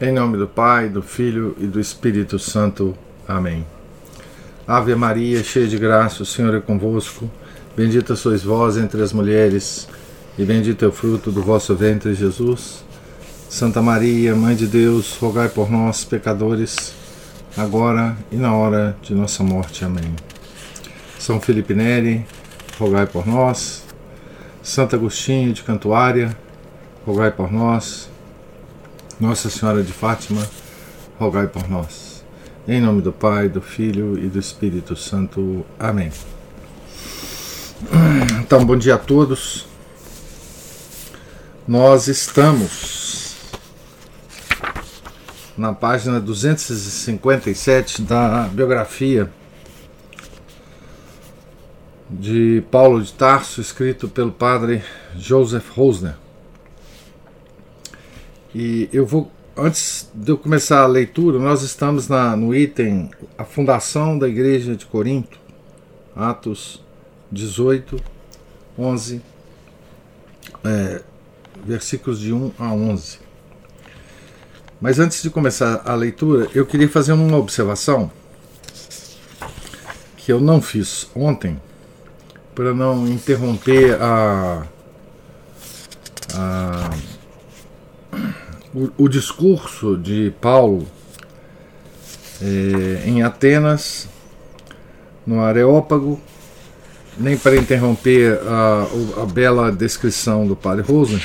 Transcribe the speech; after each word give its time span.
Em 0.00 0.10
nome 0.10 0.36
do 0.36 0.48
Pai, 0.48 0.88
do 0.88 1.00
Filho 1.00 1.56
e 1.56 1.66
do 1.66 1.78
Espírito 1.78 2.36
Santo. 2.36 2.96
Amém. 3.28 3.64
Ave 4.66 4.92
Maria, 4.96 5.44
cheia 5.44 5.68
de 5.68 5.78
graça, 5.78 6.24
o 6.24 6.26
Senhor 6.26 6.52
é 6.52 6.60
convosco. 6.60 7.30
Bendita 7.76 8.16
sois 8.16 8.42
vós 8.42 8.76
entre 8.76 9.00
as 9.00 9.12
mulheres, 9.12 9.88
e 10.36 10.44
bendito 10.44 10.84
é 10.84 10.88
o 10.88 10.92
fruto 10.92 11.30
do 11.30 11.40
vosso 11.40 11.76
ventre, 11.76 12.12
Jesus. 12.12 12.84
Santa 13.48 13.80
Maria, 13.80 14.34
Mãe 14.34 14.56
de 14.56 14.66
Deus, 14.66 15.16
rogai 15.16 15.48
por 15.48 15.70
nós, 15.70 16.04
pecadores, 16.04 16.92
agora 17.56 18.16
e 18.32 18.36
na 18.36 18.52
hora 18.52 18.96
de 19.00 19.14
nossa 19.14 19.44
morte. 19.44 19.84
Amém. 19.84 20.12
São 21.20 21.40
Felipe 21.40 21.72
Neri, 21.72 22.26
rogai 22.80 23.06
por 23.06 23.28
nós. 23.28 23.84
Santo 24.60 24.96
Agostinho 24.96 25.52
de 25.52 25.62
Cantuária, 25.62 26.36
rogai 27.06 27.30
por 27.30 27.52
nós. 27.52 28.12
Nossa 29.20 29.48
Senhora 29.48 29.82
de 29.82 29.92
Fátima, 29.92 30.46
rogai 31.18 31.46
por 31.46 31.68
nós. 31.68 32.24
Em 32.66 32.80
nome 32.80 33.00
do 33.00 33.12
Pai, 33.12 33.48
do 33.48 33.60
Filho 33.60 34.18
e 34.18 34.26
do 34.26 34.38
Espírito 34.38 34.96
Santo. 34.96 35.64
Amém. 35.78 36.10
Então, 38.40 38.64
bom 38.64 38.76
dia 38.76 38.96
a 38.96 38.98
todos. 38.98 39.66
Nós 41.66 42.08
estamos 42.08 43.36
na 45.56 45.72
página 45.72 46.18
257 46.20 48.02
da 48.02 48.48
biografia 48.48 49.30
de 52.10 52.64
Paulo 52.70 53.00
de 53.00 53.12
Tarso, 53.12 53.60
escrito 53.60 54.08
pelo 54.08 54.32
padre 54.32 54.82
Joseph 55.16 55.70
Rosner. 55.70 56.23
E 58.54 58.88
eu 58.92 59.04
vou, 59.04 59.32
antes 59.56 60.08
de 60.14 60.30
eu 60.30 60.38
começar 60.38 60.82
a 60.82 60.86
leitura, 60.86 61.40
nós 61.40 61.62
estamos 61.62 62.06
na, 62.06 62.36
no 62.36 62.54
item 62.54 63.10
A 63.36 63.44
Fundação 63.44 64.16
da 64.16 64.28
Igreja 64.28 64.76
de 64.76 64.86
Corinto, 64.86 65.38
Atos 66.14 66.80
18, 67.32 68.00
11, 68.78 69.20
é, 70.62 71.02
versículos 71.66 72.20
de 72.20 72.32
1 72.32 72.52
a 72.56 72.72
11. 72.72 73.18
Mas 74.80 75.00
antes 75.00 75.20
de 75.20 75.30
começar 75.30 75.82
a 75.84 75.94
leitura, 75.96 76.48
eu 76.54 76.64
queria 76.64 76.88
fazer 76.88 77.12
uma 77.12 77.36
observação 77.36 78.10
que 80.16 80.30
eu 80.30 80.40
não 80.40 80.62
fiz 80.62 81.10
ontem, 81.14 81.60
para 82.54 82.72
não 82.72 83.06
interromper 83.08 84.00
a, 84.00 84.64
a 86.34 86.90
o, 88.98 89.08
discurso 89.08 89.96
de 89.96 90.32
Paulo 90.40 90.86
é, 92.42 93.08
em 93.08 93.22
Atenas, 93.22 94.08
no 95.24 95.40
Areópago, 95.40 96.20
nem 97.16 97.38
para 97.38 97.56
interromper 97.56 98.40
a, 98.42 99.22
a 99.22 99.26
bela 99.26 99.70
descrição 99.70 100.46
do 100.46 100.56
padre 100.56 100.84
Rosen, 100.84 101.22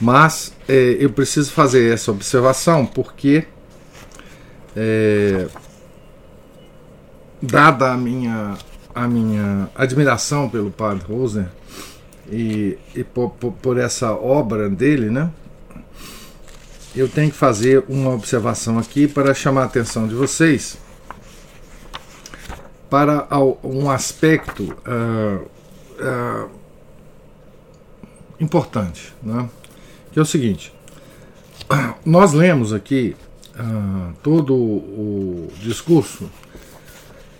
mas 0.00 0.52
é, 0.68 0.96
eu 1.00 1.10
preciso 1.10 1.50
fazer 1.50 1.92
essa 1.92 2.12
observação 2.12 2.86
porque, 2.86 3.44
é, 4.76 5.48
dada 7.42 7.92
a 7.92 7.96
minha, 7.96 8.56
a 8.94 9.08
minha 9.08 9.68
admiração 9.74 10.48
pelo 10.48 10.70
padre 10.70 11.04
Rosen 11.12 11.48
e, 12.30 12.78
e 12.94 13.02
por, 13.02 13.30
por, 13.30 13.78
essa 13.78 14.12
obra 14.12 14.68
dele, 14.68 15.10
né? 15.10 15.30
eu 16.94 17.08
tenho 17.08 17.30
que 17.30 17.36
fazer 17.36 17.84
uma 17.88 18.10
observação 18.10 18.78
aqui 18.78 19.06
para 19.08 19.34
chamar 19.34 19.62
a 19.62 19.64
atenção 19.64 20.06
de 20.06 20.14
vocês 20.14 20.78
para 22.88 23.28
um 23.62 23.88
aspecto 23.88 24.64
uh, 24.64 25.46
uh, 26.00 26.50
importante, 28.40 29.14
né? 29.22 29.48
que 30.12 30.18
é 30.18 30.22
o 30.22 30.26
seguinte: 30.26 30.74
nós 32.04 32.32
lemos 32.32 32.72
aqui 32.72 33.16
uh, 33.54 34.12
todo 34.22 34.54
o 34.54 35.48
discurso 35.60 36.28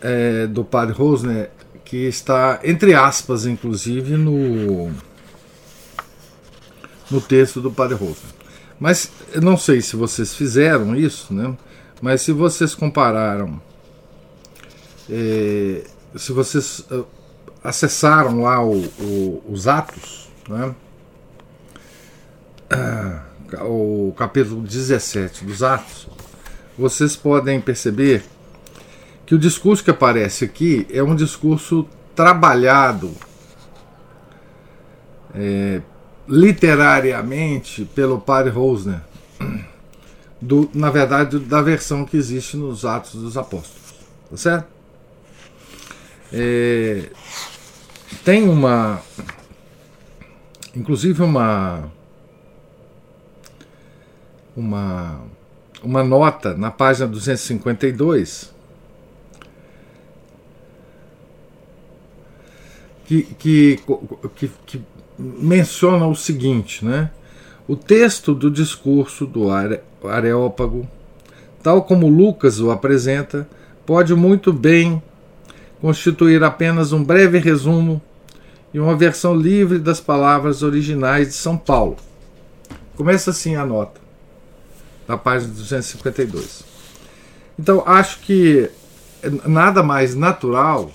é, 0.01 0.47
do 0.47 0.65
padre 0.65 0.95
Rosner, 0.95 1.51
que 1.91 2.07
está, 2.07 2.61
entre 2.63 2.95
aspas, 2.95 3.47
inclusive, 3.47 4.17
no, 4.17 4.93
no 7.11 7.21
texto 7.21 7.61
do 7.61 7.69
padre 7.69 7.97
Rosner. 7.97 8.33
Mas 8.79 9.11
eu 9.33 9.41
não 9.41 9.57
sei 9.57 9.83
se 9.83 9.97
vocês 9.97 10.33
fizeram 10.33 10.95
isso, 10.95 11.35
né? 11.35 11.53
Mas 12.01 12.23
se 12.23 12.31
vocês 12.31 12.77
compararam, 12.77 13.61
é, 15.11 15.83
se 16.15 16.31
vocês 16.31 16.79
uh, 16.93 17.05
acessaram 17.63 18.43
lá 18.43 18.65
o, 18.65 18.85
o, 18.85 19.43
os 19.49 19.67
Atos, 19.67 20.31
né? 20.49 20.73
Ah, 22.71 23.25
o 23.65 24.15
capítulo 24.17 24.63
17 24.63 25.45
dos 25.45 25.61
Atos, 25.61 26.07
vocês 26.79 27.17
podem 27.17 27.61
perceber 27.61 28.23
que 29.31 29.35
o 29.37 29.39
discurso 29.39 29.85
que 29.85 29.93
aparece 29.93 30.45
aqui 30.45 30.85
é 30.91 31.01
um 31.01 31.15
discurso 31.15 31.87
trabalhado 32.17 33.15
é, 35.33 35.81
literariamente 36.27 37.85
pelo 37.95 38.21
padre 38.21 38.51
Rosner, 38.51 39.01
do, 40.43 40.69
na 40.75 40.91
verdade, 40.91 41.39
da 41.39 41.63
versão 41.63 42.05
que 42.05 42.17
existe 42.17 42.57
nos 42.57 42.85
Atos 42.85 43.23
dos 43.23 43.37
Apóstolos. 43.37 43.95
Tá 44.29 44.37
certo? 44.37 44.67
É, 46.33 47.09
tem 48.25 48.49
uma. 48.49 49.01
Inclusive 50.75 51.23
uma. 51.23 51.85
Uma, 54.57 55.21
uma 55.85 56.03
nota 56.03 56.53
na 56.57 56.73
página 56.73 57.07
252 57.07 58.59
que, 63.11 63.23
que, 63.25 63.81
que, 64.37 64.51
que 64.65 64.83
menciona 65.19 66.07
o 66.07 66.15
seguinte, 66.15 66.85
né? 66.85 67.11
O 67.67 67.75
texto 67.75 68.33
do 68.33 68.49
discurso 68.49 69.27
do 69.27 69.49
Areópago, 70.05 70.89
tal 71.61 71.83
como 71.83 72.09
Lucas 72.09 72.61
o 72.61 72.71
apresenta, 72.71 73.49
pode 73.85 74.15
muito 74.15 74.53
bem 74.53 75.03
constituir 75.81 76.45
apenas 76.45 76.93
um 76.93 77.03
breve 77.03 77.39
resumo 77.39 78.01
e 78.73 78.79
uma 78.79 78.97
versão 78.97 79.35
livre 79.35 79.81
das 79.81 80.01
palavras 80.01 80.63
originais 80.63 81.29
de 81.29 81.35
São 81.35 81.59
Paulo. 81.59 81.97
Começa 82.97 83.31
assim 83.31 83.57
a 83.57 83.67
nota, 83.67 84.01
na 85.09 85.17
página 85.17 85.53
252. 85.53 86.63
Então, 87.59 87.83
acho 87.85 88.21
que 88.21 88.71
nada 89.47 89.83
mais 89.83 90.15
natural 90.15 90.93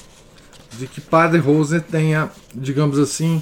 de 0.77 0.87
que 0.87 1.01
Padre 1.01 1.39
Roser 1.39 1.81
tenha, 1.81 2.29
digamos 2.53 2.99
assim, 2.99 3.41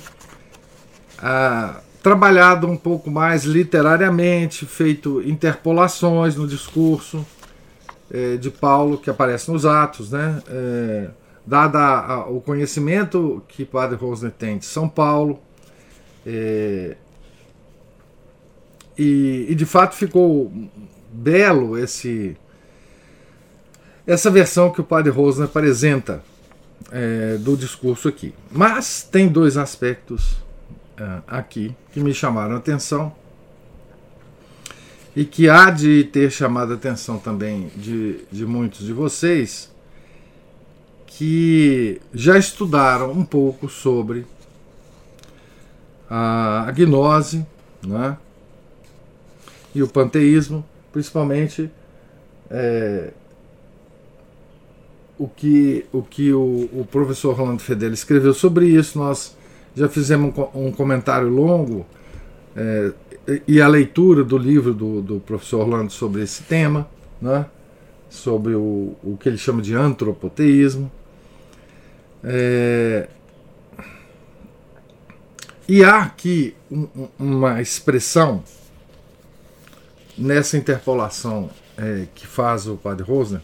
ah, 1.18 1.82
trabalhado 2.02 2.68
um 2.68 2.76
pouco 2.76 3.10
mais 3.10 3.46
literariamente, 3.46 4.66
feito 4.66 5.22
interpolações 5.22 6.36
no 6.36 6.46
discurso 6.46 7.26
eh, 8.12 8.36
de 8.36 8.52
Paulo 8.52 8.98
que 8.98 9.10
aparece 9.10 9.50
nos 9.50 9.66
Atos, 9.66 10.12
né? 10.12 10.44
Eh, 10.50 11.10
dada 11.46 11.80
a, 11.80 12.30
o 12.30 12.42
conhecimento 12.42 13.42
que 13.48 13.64
Padre 13.64 13.96
Rosner 13.96 14.32
tem 14.32 14.58
de 14.58 14.66
São 14.66 14.88
Paulo, 14.90 15.40
eh, 16.26 16.98
e, 18.98 19.48
e, 19.50 19.56
de 19.56 19.66
fato 19.66 19.96
ficou 19.96 20.52
belo 21.12 21.76
esse 21.76 22.38
essa 24.06 24.30
versão 24.30 24.70
que 24.70 24.82
o 24.82 24.84
Padre 24.84 25.10
Rosner 25.12 25.48
apresenta 25.48 26.22
do 27.42 27.58
discurso 27.58 28.08
aqui. 28.08 28.34
Mas 28.52 29.04
tem 29.04 29.28
dois 29.28 29.58
aspectos 29.58 30.34
uh, 31.00 31.24
aqui 31.28 31.76
que 31.92 32.00
me 32.00 32.14
chamaram 32.14 32.56
a 32.56 32.58
atenção 32.58 33.14
e 35.16 35.26
que 35.26 35.48
há 35.48 35.70
de 35.70 36.04
ter 36.06 36.32
chamado 36.32 36.74
a 36.74 36.76
atenção 36.76 37.20
também 37.20 37.72
de, 37.76 38.26
de 38.32 38.46
muitos 38.46 38.86
de 38.86 38.94
vocês 38.94 39.72
que 41.06 42.02
já 42.14 42.38
estudaram 42.38 43.12
um 43.12 43.24
pouco 43.24 43.70
sobre 43.70 44.26
a 46.10 46.72
gnose 46.76 47.46
né, 47.86 48.18
e 49.74 49.84
o 49.84 49.88
panteísmo, 49.88 50.66
principalmente 50.92 51.70
é, 52.50 53.12
o 55.18 55.28
que 55.28 55.86
o, 55.92 56.02
que 56.02 56.34
o, 56.34 56.70
o 56.74 56.88
professor 56.90 57.36
Rolando 57.36 57.62
Fedeli 57.62 57.94
escreveu 57.94 58.34
sobre 58.34 58.68
isso. 58.68 58.98
Nós 58.98 59.36
já 59.76 59.88
fizemos 59.88 60.34
um, 60.54 60.72
comentário 60.72 61.30
longo 61.30 61.86
é, 62.56 62.92
e 63.48 63.62
a 63.62 63.68
leitura 63.68 64.24
do 64.24 64.38
livro 64.38 64.74
do, 64.74 65.02
do 65.02 65.20
professor 65.20 65.62
Orlando 65.62 65.92
sobre 65.92 66.22
esse 66.24 66.44
tema, 66.44 66.88
né? 67.22 67.46
sobre 68.10 68.54
o, 68.54 68.96
o 69.04 69.18
que 69.20 69.28
ele 69.28 69.38
chama 69.38 69.62
de 69.62 69.74
antropoteísmo. 69.74 70.92
É, 72.24 73.08
e 75.68 75.84
há 75.84 76.04
aqui 76.04 76.56
um, 76.70 76.88
uma 77.18 77.62
expressão 77.62 78.44
nessa 80.18 80.58
interpolação 80.58 81.50
é, 81.78 82.06
que 82.14 82.28
faz 82.28 82.68
o 82.68 82.76
padre 82.76 83.04
Rosner 83.04 83.42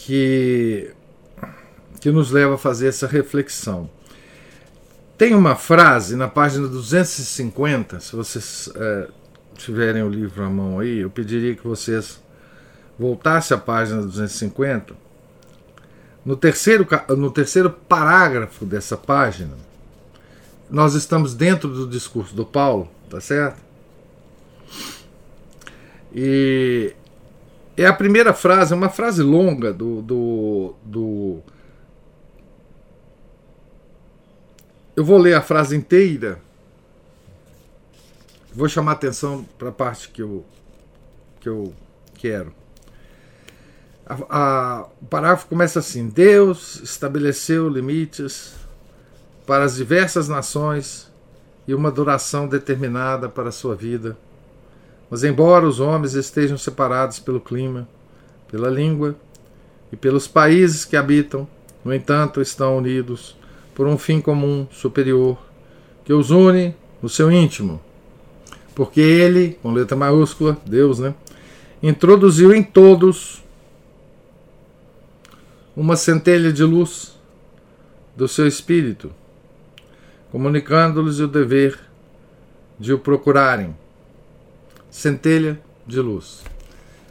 que, 0.00 0.90
que 2.00 2.10
nos 2.10 2.30
leva 2.30 2.54
a 2.54 2.58
fazer 2.58 2.88
essa 2.88 3.06
reflexão. 3.06 3.90
Tem 5.18 5.34
uma 5.34 5.54
frase 5.54 6.16
na 6.16 6.26
página 6.26 6.66
250, 6.66 8.00
se 8.00 8.16
vocês 8.16 8.70
é, 8.74 9.08
tiverem 9.56 10.02
o 10.02 10.08
livro 10.08 10.42
à 10.42 10.48
mão 10.48 10.78
aí, 10.78 11.00
eu 11.00 11.10
pediria 11.10 11.54
que 11.54 11.66
vocês 11.66 12.18
voltassem 12.98 13.54
à 13.54 13.60
página 13.60 14.00
250. 14.00 14.94
No 16.24 16.34
terceiro, 16.34 16.86
no 17.10 17.30
terceiro 17.30 17.68
parágrafo 17.68 18.64
dessa 18.64 18.96
página, 18.96 19.54
nós 20.70 20.94
estamos 20.94 21.34
dentro 21.34 21.68
do 21.68 21.86
discurso 21.86 22.34
do 22.34 22.46
Paulo, 22.46 22.88
tá 23.10 23.20
certo? 23.20 23.60
E 26.14 26.94
é 27.76 27.86
a 27.86 27.92
primeira 27.92 28.32
frase, 28.34 28.72
é 28.72 28.76
uma 28.76 28.88
frase 28.88 29.22
longa 29.22 29.72
do, 29.72 30.02
do, 30.02 30.74
do 30.84 31.42
Eu 35.00 35.04
vou 35.04 35.16
ler 35.16 35.34
a 35.34 35.40
frase 35.40 35.74
inteira. 35.74 36.40
Vou 38.52 38.68
chamar 38.68 38.92
atenção 38.92 39.46
para 39.56 39.68
a 39.68 39.72
parte 39.72 40.10
que 40.10 40.20
eu, 40.20 40.44
que 41.40 41.48
eu 41.48 41.72
quero. 42.14 42.52
A, 44.04 44.16
a, 44.28 44.88
o 45.00 45.06
parágrafo 45.06 45.46
começa 45.46 45.78
assim: 45.78 46.08
Deus 46.08 46.80
estabeleceu 46.82 47.68
limites 47.68 48.56
para 49.46 49.64
as 49.64 49.76
diversas 49.76 50.28
nações 50.28 51.10
e 51.66 51.74
uma 51.74 51.90
duração 51.90 52.46
determinada 52.46 53.28
para 53.28 53.48
a 53.48 53.52
sua 53.52 53.74
vida. 53.74 54.18
Mas, 55.10 55.24
embora 55.24 55.66
os 55.66 55.80
homens 55.80 56.14
estejam 56.14 56.56
separados 56.56 57.18
pelo 57.18 57.40
clima, 57.40 57.88
pela 58.48 58.70
língua 58.70 59.16
e 59.90 59.96
pelos 59.96 60.28
países 60.28 60.84
que 60.84 60.96
habitam, 60.96 61.48
no 61.84 61.92
entanto, 61.92 62.40
estão 62.40 62.78
unidos 62.78 63.36
por 63.74 63.86
um 63.86 63.98
fim 63.98 64.20
comum 64.20 64.68
superior 64.70 65.36
que 66.04 66.12
os 66.12 66.30
une 66.30 66.74
no 67.02 67.08
seu 67.08 67.30
íntimo. 67.30 67.80
Porque 68.74 69.00
ele, 69.00 69.58
com 69.62 69.72
letra 69.72 69.96
maiúscula, 69.96 70.56
Deus, 70.64 70.98
né, 70.98 71.14
introduziu 71.82 72.54
em 72.54 72.62
todos 72.62 73.42
uma 75.76 75.96
centelha 75.96 76.52
de 76.52 76.62
luz 76.62 77.18
do 78.14 78.28
seu 78.28 78.46
espírito, 78.46 79.10
comunicando-lhes 80.30 81.20
o 81.20 81.26
dever 81.26 81.78
de 82.78 82.92
o 82.92 82.98
procurarem. 82.98 83.74
Centelha 84.90 85.60
de 85.86 86.00
luz. 86.00 86.42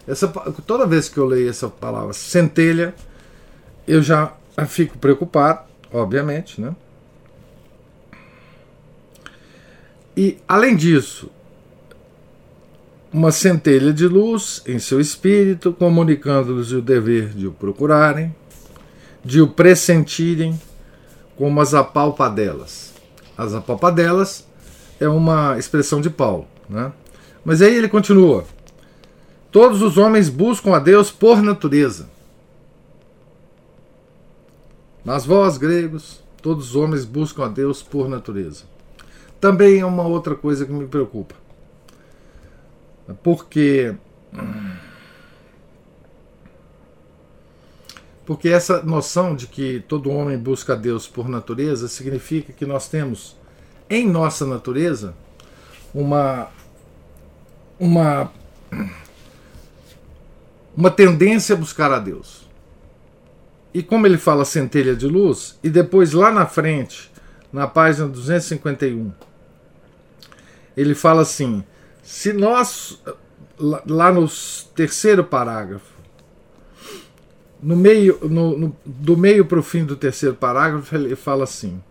Essa, 0.08 0.28
toda 0.28 0.88
vez 0.88 1.08
que 1.08 1.18
eu 1.18 1.26
leio 1.26 1.50
essa 1.50 1.70
palavra 1.70 2.14
centelha, 2.14 2.96
eu 3.88 4.02
já 4.02 4.34
fico 4.68 4.98
preocupado, 4.98 5.62
obviamente, 5.94 6.60
né? 6.60 6.76
E 10.18 10.38
além 10.48 10.76
disso, 10.76 11.30
uma 13.12 13.32
centelha 13.32 13.94
de 13.94 14.08
luz 14.08 14.62
em 14.68 14.80
seu 14.80 15.00
espírito, 15.00 15.72
comunicando-lhes 15.74 16.72
o 16.72 16.82
dever 16.82 17.30
de 17.30 17.48
o 17.48 17.52
procurarem, 17.52 18.36
de 19.24 19.42
o 19.42 19.48
pressentirem 19.48 20.60
como 21.38 21.62
as 21.62 21.74
apalpadelas. 21.74 22.94
As 23.38 23.54
apalpadelas 23.54 24.46
é 25.00 25.08
uma 25.08 25.58
expressão 25.58 26.02
de 26.02 26.10
Paulo, 26.10 26.48
né? 26.70 26.92
Mas 27.50 27.64
aí 27.64 27.74
ele 27.74 27.90
continua: 27.90 28.46
Todos 29.52 29.82
os 29.82 29.98
homens 29.98 30.30
buscam 30.30 30.76
a 30.76 30.80
Deus 30.80 31.10
por 31.10 31.42
natureza 31.42 32.08
mas 35.04 35.26
vós, 35.26 35.58
gregos, 35.58 36.22
todos 36.40 36.70
os 36.70 36.76
homens 36.76 37.04
buscam 37.04 37.46
a 37.46 37.48
Deus 37.48 37.82
por 37.82 38.08
natureza. 38.08 38.66
Também 39.42 39.80
é 39.80 39.86
uma 39.86 40.04
outra 40.04 40.36
coisa 40.36 40.68
que 40.68 40.72
me 40.72 40.86
preocupa. 40.88 41.34
Porque. 43.24 43.96
Porque 48.24 48.50
essa 48.50 48.84
noção 48.84 49.36
de 49.36 49.48
que 49.48 49.84
todo 49.88 50.12
homem 50.12 50.38
busca 50.38 50.74
a 50.74 50.76
Deus 50.76 51.08
por 51.08 51.28
natureza 51.28 51.88
significa 51.88 52.54
que 52.54 52.64
nós 52.64 52.88
temos 52.88 53.36
em 53.90 54.08
nossa 54.08 54.46
natureza 54.46 55.16
uma 55.92 56.50
uma 57.80 58.32
uma 60.76 60.90
tendência 60.90 61.56
a 61.56 61.58
buscar 61.58 61.92
a 61.92 62.00
Deus. 62.00 62.48
E 63.74 63.84
como 63.84 64.08
ele 64.08 64.18
fala 64.18 64.46
centelha 64.46 64.96
de 64.96 65.08
luz, 65.08 65.60
e 65.62 65.70
depois 65.70 66.14
lá 66.14 66.32
na 66.32 66.46
frente, 66.46 67.12
na 67.52 67.68
página 67.68 68.08
251, 68.08 69.12
ele 70.76 70.96
fala 70.96 71.22
assim: 71.22 71.64
se 72.02 72.32
nós, 72.32 73.02
lá 73.60 74.12
no 74.12 74.28
terceiro 74.74 75.24
parágrafo, 75.24 76.00
no 77.62 77.76
meio, 77.76 78.18
no, 78.24 78.58
no, 78.58 78.76
do 78.86 79.18
meio 79.18 79.46
para 79.46 79.60
o 79.60 79.64
fim 79.64 79.84
do 79.84 79.98
terceiro 79.98 80.36
parágrafo, 80.36 80.96
ele 80.96 81.16
fala 81.16 81.44
assim: 81.44 81.84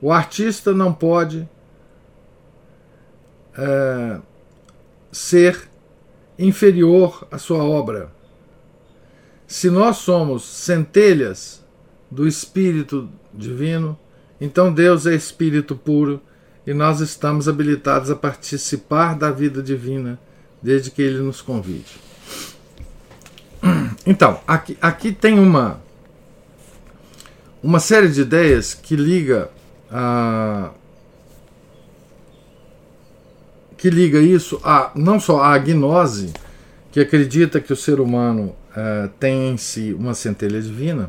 o 0.00 0.12
artista 0.12 0.72
não 0.72 0.92
pode 0.92 1.48
é, 3.58 4.20
ser 5.12 5.68
inferior 6.38 7.28
à 7.30 7.36
sua 7.36 7.62
obra 7.62 8.16
se 9.48 9.70
nós 9.70 9.96
somos 9.96 10.44
centelhas 10.44 11.64
do 12.10 12.28
Espírito 12.28 13.08
Divino, 13.32 13.98
então 14.38 14.70
Deus 14.70 15.06
é 15.06 15.14
Espírito 15.14 15.74
puro 15.74 16.20
e 16.66 16.74
nós 16.74 17.00
estamos 17.00 17.48
habilitados 17.48 18.10
a 18.10 18.14
participar 18.14 19.16
da 19.16 19.30
vida 19.30 19.62
divina 19.62 20.20
desde 20.62 20.90
que 20.90 21.00
Ele 21.00 21.20
nos 21.20 21.40
convide. 21.40 21.98
Então, 24.06 24.40
aqui, 24.46 24.78
aqui 24.80 25.12
tem 25.12 25.38
uma, 25.38 25.82
uma 27.62 27.78
série 27.78 28.08
de 28.08 28.22
ideias 28.22 28.72
que 28.72 28.96
liga 28.96 29.50
a, 29.90 30.70
que 33.78 33.88
liga 33.88 34.18
isso 34.18 34.60
a 34.64 34.90
não 34.94 35.20
só 35.20 35.40
a 35.40 35.56
gnose, 35.56 36.32
que 36.90 36.98
acredita 36.98 37.60
que 37.60 37.72
o 37.72 37.76
ser 37.76 38.00
humano 38.00 38.54
uh, 38.72 39.08
tem 39.20 39.50
em 39.50 39.56
si 39.56 39.94
uma 39.94 40.14
centelha 40.14 40.60
divina, 40.60 41.08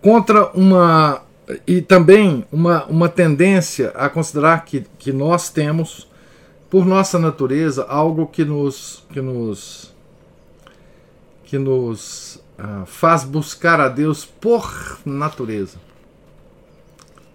contra 0.00 0.46
uma. 0.52 1.22
e 1.66 1.82
também 1.82 2.46
uma, 2.52 2.84
uma 2.84 3.08
tendência 3.08 3.90
a 3.96 4.08
considerar 4.08 4.64
que, 4.64 4.86
que 4.96 5.12
nós 5.12 5.50
temos, 5.50 6.08
por 6.70 6.86
nossa 6.86 7.18
natureza, 7.18 7.84
algo 7.84 8.28
que 8.28 8.44
nos. 8.44 9.04
que 9.12 9.20
nos. 9.20 9.92
que 11.46 11.58
nos 11.58 12.36
uh, 12.58 12.86
faz 12.86 13.24
buscar 13.24 13.80
a 13.80 13.88
Deus 13.88 14.24
por 14.24 15.00
natureza. 15.04 15.78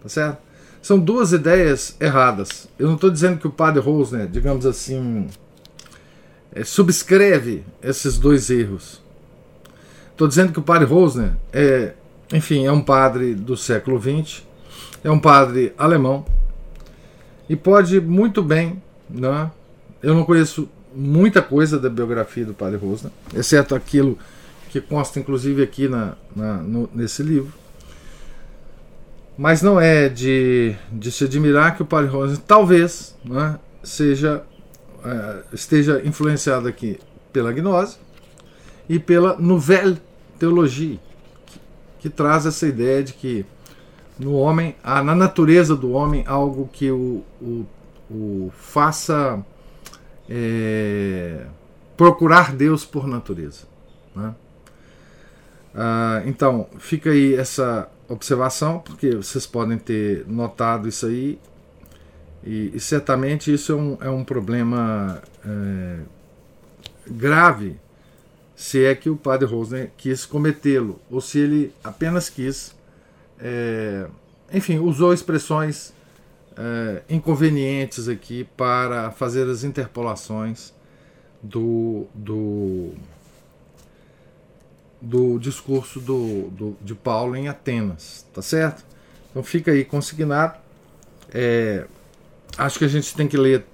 Tá 0.02 0.08
certo? 0.08 0.49
São 0.82 1.00
duas 1.00 1.34
ideias 1.34 1.96
erradas. 2.00 2.68
Eu 2.78 2.88
não 2.88 2.96
estou 2.96 3.10
dizendo 3.10 3.38
que 3.38 3.48
o 3.48 3.52
padre 3.52 3.82
Rosner, 3.82 4.28
digamos 4.28 4.66
assim, 4.66 5.28
é, 6.54 6.64
subscreve 6.64 7.64
esses 7.82 8.18
dois 8.18 8.50
erros. 8.50 9.02
Estou 10.12 10.28
dizendo 10.28 10.52
que 10.52 10.60
o 10.60 10.64
padre 10.64 10.86
Rosner 10.86 11.32
é, 11.54 11.94
enfim, 12.34 12.66
é 12.66 12.72
um 12.72 12.82
padre 12.82 13.34
do 13.34 13.58
século 13.58 14.00
XX, 14.00 14.44
é 15.04 15.10
um 15.10 15.20
padre 15.20 15.74
alemão 15.78 16.26
e 17.48 17.56
pode 17.56 18.00
muito 18.00 18.44
bem, 18.44 18.82
né? 19.10 19.50
Eu 20.02 20.14
não 20.14 20.24
conheço 20.24 20.70
muita 20.94 21.42
coisa 21.42 21.80
da 21.80 21.90
biografia 21.90 22.46
do 22.46 22.54
padre 22.54 22.78
Rosner, 22.78 23.12
exceto 23.34 23.74
aquilo 23.74 24.18
que 24.70 24.80
consta 24.80 25.20
inclusive 25.20 25.64
aqui 25.64 25.88
na, 25.88 26.14
na 26.36 26.58
no, 26.58 26.90
nesse 26.94 27.24
livro. 27.24 27.52
Mas 29.40 29.62
não 29.62 29.80
é 29.80 30.10
de, 30.10 30.76
de 30.92 31.10
se 31.14 31.24
admirar 31.24 31.74
que 31.74 31.82
o 31.82 31.86
padre 31.86 32.12
Rosner 32.12 32.40
talvez 32.40 33.16
né, 33.24 33.58
seja 33.82 34.44
é, 35.02 35.44
esteja 35.54 36.02
influenciado 36.04 36.68
aqui 36.68 37.00
pela 37.32 37.54
gnose 37.54 37.96
e 38.90 39.00
pela 39.00 39.38
nouvelle 39.40 39.98
teologia, 40.38 41.00
que, 41.46 41.60
que 42.00 42.10
traz 42.10 42.46
essa 42.46 42.68
ideia 42.68 43.02
de 43.02 43.14
que 43.14 43.46
no 44.20 44.34
homem, 44.34 44.76
há 44.84 45.02
na 45.02 45.16
natureza 45.16 45.74
do 45.74 45.92
homem 45.92 46.26
algo 46.28 46.70
que 46.74 46.92
o, 46.92 47.24
o, 47.42 47.66
o 48.12 48.52
faça 48.58 49.42
é, 50.30 51.46
procurar 51.96 52.54
Deus 52.54 52.84
por 52.84 53.08
natureza. 53.08 53.66
Né? 54.14 54.36
Ah, 55.74 56.24
então, 56.26 56.68
fica 56.78 57.12
aí 57.12 57.36
essa 57.36 57.90
observação, 58.10 58.80
porque 58.80 59.16
vocês 59.16 59.46
podem 59.46 59.78
ter 59.78 60.26
notado 60.28 60.88
isso 60.88 61.06
aí, 61.06 61.40
e, 62.44 62.72
e 62.74 62.80
certamente 62.80 63.54
isso 63.54 63.72
é 63.72 63.76
um, 63.76 63.98
é 64.02 64.10
um 64.10 64.24
problema 64.24 65.22
é, 65.46 66.00
grave, 67.08 67.80
se 68.56 68.84
é 68.84 68.94
que 68.96 69.10
o 69.10 69.16
padre 69.16 69.48
Rosner 69.48 69.92
quis 69.96 70.26
cometê-lo, 70.26 71.00
ou 71.10 71.22
se 71.22 71.40
ele 71.40 71.74
apenas 71.84 72.30
quis, 72.30 72.76
é, 73.40 74.08
enfim, 74.52 74.80
usou 74.80 75.14
expressões 75.14 75.94
é, 76.58 77.04
inconvenientes 77.10 78.10
aqui 78.10 78.44
para 78.58 79.12
fazer 79.12 79.48
as 79.50 79.64
interpolações 79.64 80.74
do, 81.42 82.06
do 82.14 82.92
do 85.02 85.40
discurso 85.40 86.00
do, 86.00 86.50
do, 86.50 86.78
de 86.82 86.94
Paulo 86.94 87.36
em 87.36 87.48
Atenas, 87.48 88.26
tá 88.34 88.42
certo? 88.42 88.84
Então 89.30 89.44
fica 89.44 89.72
aí 89.72 89.86
consignado. 89.86 90.58
É, 91.34 91.86
acho 92.58 92.80
que 92.80 92.86
a 92.86 92.90
gente 92.90 93.16
tem 93.16 93.28
que 93.28 93.38
ler 93.38 93.66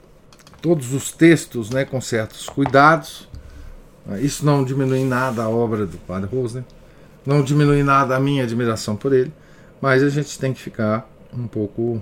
todos 0.62 0.94
os 0.94 1.12
textos 1.12 1.70
né, 1.70 1.86
com 1.86 2.00
certos 2.02 2.48
cuidados. 2.48 3.28
Isso 4.20 4.46
não 4.46 4.64
diminui 4.64 5.04
nada 5.04 5.44
a 5.44 5.50
obra 5.50 5.86
do 5.86 5.98
Padre 5.98 6.30
Rosner, 6.30 6.64
não 7.26 7.44
diminui 7.44 7.82
nada 7.82 8.16
a 8.16 8.20
minha 8.20 8.44
admiração 8.44 8.96
por 8.96 9.14
ele, 9.14 9.34
mas 9.82 10.04
a 10.04 10.10
gente 10.10 10.38
tem 10.38 10.54
que 10.54 10.62
ficar 10.62 11.10
um 11.34 11.48
pouco. 11.48 12.02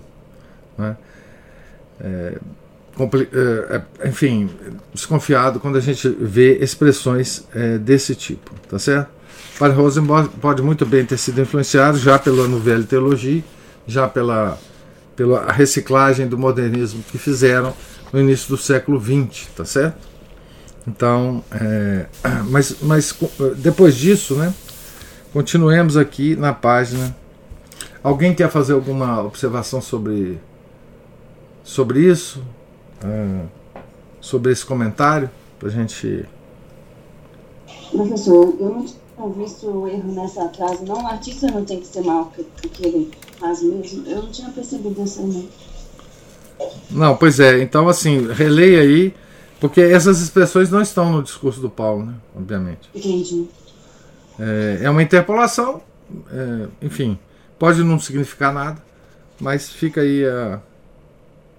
Né, 0.77 0.97
é, 2.01 2.37
enfim, 4.05 4.49
desconfiado 4.93 5.59
quando 5.59 5.77
a 5.77 5.81
gente 5.81 6.07
vê 6.07 6.57
expressões 6.59 7.47
é, 7.53 7.77
desse 7.77 8.13
tipo, 8.15 8.51
tá 8.69 8.77
certo? 8.77 9.09
Padre 9.57 9.77
Rosenborg 9.77 10.29
pode 10.41 10.61
muito 10.61 10.85
bem 10.85 11.05
ter 11.05 11.17
sido 11.17 11.41
influenciado 11.41 11.97
já 11.97 12.17
pela 12.19 12.47
Nouvelle 12.47 12.83
Teologia, 12.83 13.43
já 13.87 14.07
pela, 14.07 14.57
pela 15.15 15.51
reciclagem 15.51 16.27
do 16.27 16.37
modernismo 16.37 17.03
que 17.11 17.17
fizeram 17.17 17.73
no 18.11 18.19
início 18.19 18.49
do 18.49 18.57
século 18.57 18.99
XX, 18.99 19.47
tá 19.55 19.65
certo? 19.65 19.97
Então, 20.87 21.43
é, 21.51 22.05
mas, 22.49 22.77
mas 22.81 23.15
depois 23.57 23.95
disso, 23.95 24.35
né? 24.35 24.53
Continuemos 25.31 25.97
aqui 25.97 26.35
na 26.35 26.53
página. 26.53 27.15
Alguém 28.03 28.35
quer 28.35 28.49
fazer 28.51 28.73
alguma 28.73 29.23
observação 29.23 29.81
sobre, 29.81 30.39
sobre 31.63 32.01
isso? 32.01 32.43
Sobre 34.21 34.51
esse 34.51 34.65
comentário? 34.65 35.29
Para 35.59 35.69
a 35.69 35.71
gente. 35.71 36.25
Professor, 37.91 38.55
eu 38.59 38.69
não 38.69 38.85
tinha 38.85 39.29
visto 39.37 39.67
o 39.67 39.87
erro 39.87 40.11
nessa 40.13 40.49
frase. 40.49 40.83
Não, 40.85 41.03
o 41.03 41.07
artista 41.07 41.47
não 41.47 41.63
tem 41.63 41.79
que 41.79 41.87
ser 41.87 42.01
mal 42.01 42.31
que, 42.35 42.85
ele 42.85 43.11
faz 43.39 43.61
mesmo. 43.61 44.07
Eu 44.07 44.23
não 44.23 44.31
tinha 44.31 44.49
percebido 44.49 45.01
essa 45.01 45.21
não. 45.21 45.47
Não, 46.89 47.15
pois 47.15 47.39
é. 47.39 47.61
Então, 47.61 47.87
assim, 47.87 48.31
releia 48.31 48.81
aí, 48.81 49.13
porque 49.59 49.81
essas 49.81 50.21
expressões 50.21 50.69
não 50.69 50.81
estão 50.81 51.11
no 51.11 51.21
discurso 51.21 51.59
do 51.59 51.69
Paulo, 51.69 52.05
né? 52.05 52.13
Obviamente. 52.35 52.89
Entendi. 52.93 53.47
É, 54.39 54.79
é 54.83 54.89
uma 54.89 55.03
interpolação, 55.03 55.81
é, 56.31 56.67
enfim, 56.81 57.19
pode 57.59 57.83
não 57.83 57.99
significar 57.99 58.53
nada, 58.53 58.81
mas 59.39 59.69
fica 59.69 60.01
aí 60.01 60.25
a 60.25 60.59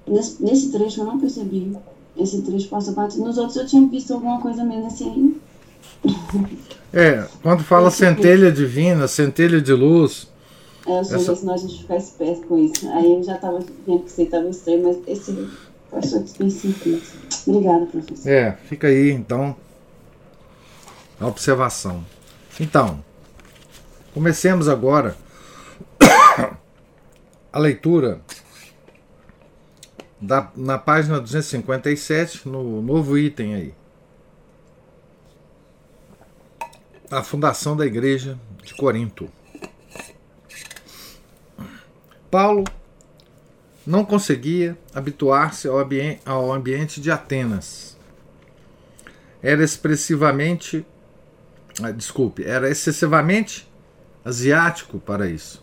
Nesse, 0.06 0.42
nesse 0.42 0.70
trecho 0.70 1.00
eu 1.00 1.06
não 1.06 1.18
percebi. 1.18 1.76
Esse 2.16 2.42
trecho 2.42 2.68
passa 2.68 2.92
batido. 2.92 3.24
Nos 3.24 3.38
outros 3.38 3.56
eu 3.56 3.66
tinha 3.66 3.86
visto 3.88 4.12
alguma 4.12 4.40
coisa 4.40 4.64
mesmo 4.64 4.86
assim. 4.86 5.40
É, 6.96 7.26
quando 7.42 7.64
fala 7.64 7.90
centelha 7.90 8.52
divina, 8.52 9.08
centelha 9.08 9.60
de 9.60 9.72
luz. 9.72 10.28
É, 10.86 11.00
eu 11.00 11.04
sei, 11.04 11.16
essa... 11.16 11.34
senão 11.34 11.54
a 11.54 11.56
gente 11.56 11.80
ficar 11.80 11.96
esperto 11.96 12.46
com 12.46 12.56
isso. 12.56 12.88
Aí 12.92 13.12
eu 13.12 13.20
já 13.20 13.34
estava 13.34 13.58
vendo 13.84 14.04
que 14.04 14.12
você 14.12 14.22
estava 14.22 14.48
estranho, 14.48 14.84
mas 14.84 14.98
esse 15.08 15.48
passou 15.90 16.22
despercebido. 16.22 17.02
Obrigada, 17.48 17.86
professor. 17.86 18.30
É, 18.30 18.52
fica 18.68 18.86
aí 18.86 19.10
então 19.10 19.56
a 21.20 21.26
observação. 21.26 22.04
Então, 22.60 23.02
comecemos 24.12 24.68
agora 24.68 25.16
a 27.52 27.58
leitura 27.58 28.20
da, 30.24 30.50
na 30.56 30.78
página 30.78 31.20
257, 31.20 32.48
no 32.48 32.80
novo 32.80 33.18
item 33.18 33.54
aí. 33.54 33.74
A 37.10 37.22
fundação 37.22 37.76
da 37.76 37.84
igreja 37.84 38.38
de 38.62 38.74
Corinto. 38.74 39.30
Paulo 42.30 42.64
não 43.86 44.04
conseguia 44.04 44.76
habituar-se 44.94 45.68
ao, 45.68 45.78
ambi 45.78 46.18
ao 46.24 46.52
ambiente 46.52 47.00
de 47.00 47.10
Atenas. 47.10 47.96
Era 49.42 49.62
expressivamente. 49.62 50.86
Ah, 51.82 51.90
desculpe, 51.90 52.42
era 52.44 52.70
excessivamente 52.70 53.70
asiático 54.24 54.98
para 54.98 55.28
isso. 55.28 55.62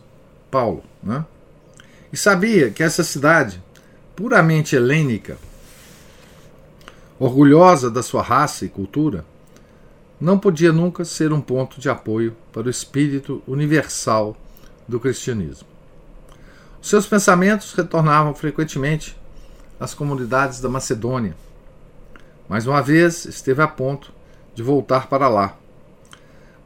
Paulo, 0.50 0.84
né? 1.02 1.26
E 2.12 2.16
sabia 2.16 2.70
que 2.70 2.82
essa 2.82 3.02
cidade 3.02 3.60
puramente 4.14 4.76
helênica, 4.76 5.38
orgulhosa 7.18 7.90
da 7.90 8.02
sua 8.02 8.22
raça 8.22 8.64
e 8.64 8.68
cultura, 8.68 9.24
não 10.20 10.38
podia 10.38 10.72
nunca 10.72 11.04
ser 11.04 11.32
um 11.32 11.40
ponto 11.40 11.80
de 11.80 11.88
apoio 11.88 12.36
para 12.52 12.66
o 12.66 12.70
espírito 12.70 13.42
universal 13.46 14.36
do 14.86 15.00
cristianismo. 15.00 15.66
Seus 16.80 17.06
pensamentos 17.06 17.72
retornavam 17.74 18.34
frequentemente 18.34 19.16
às 19.78 19.94
comunidades 19.94 20.60
da 20.60 20.68
Macedônia. 20.68 21.36
Mais 22.48 22.66
uma 22.66 22.82
vez 22.82 23.24
esteve 23.24 23.62
a 23.62 23.68
ponto 23.68 24.12
de 24.54 24.62
voltar 24.62 25.08
para 25.08 25.28
lá. 25.28 25.56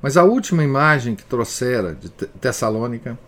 Mas 0.02 0.16
a 0.16 0.24
última 0.24 0.62
imagem 0.62 1.14
que 1.14 1.24
trouxera 1.24 1.94
de 1.94 2.08
Tessalônica 2.08 3.18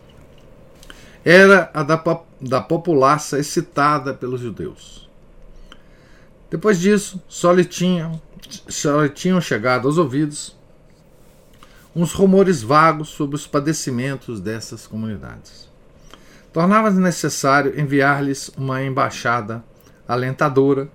era 1.25 1.71
a 1.73 1.83
da, 1.83 1.97
da 2.41 2.61
populaça 2.61 3.39
excitada 3.39 4.15
pelos 4.15 4.41
judeus. 4.41 5.09
Depois 6.51 6.79
disso, 6.79 7.23
só 7.29 7.53
lhe, 7.53 7.65
tinham, 7.65 8.21
só 8.69 9.03
lhe 9.03 9.11
tinham 9.11 9.41
chegado 9.41 9.87
aos 9.87 9.99
ouvidos 9.99 10.57
uns 11.95 12.13
rumores 12.13 12.63
vagos 12.63 13.09
sobre 13.09 13.35
os 13.35 13.47
padecimentos 13.47 14.41
dessas 14.41 14.87
comunidades. 14.87 15.69
Tornava-se 16.53 16.99
necessário 16.99 17.79
enviar-lhes 17.79 18.51
uma 18.57 18.83
embaixada 18.83 19.65
alentadora 20.07 20.89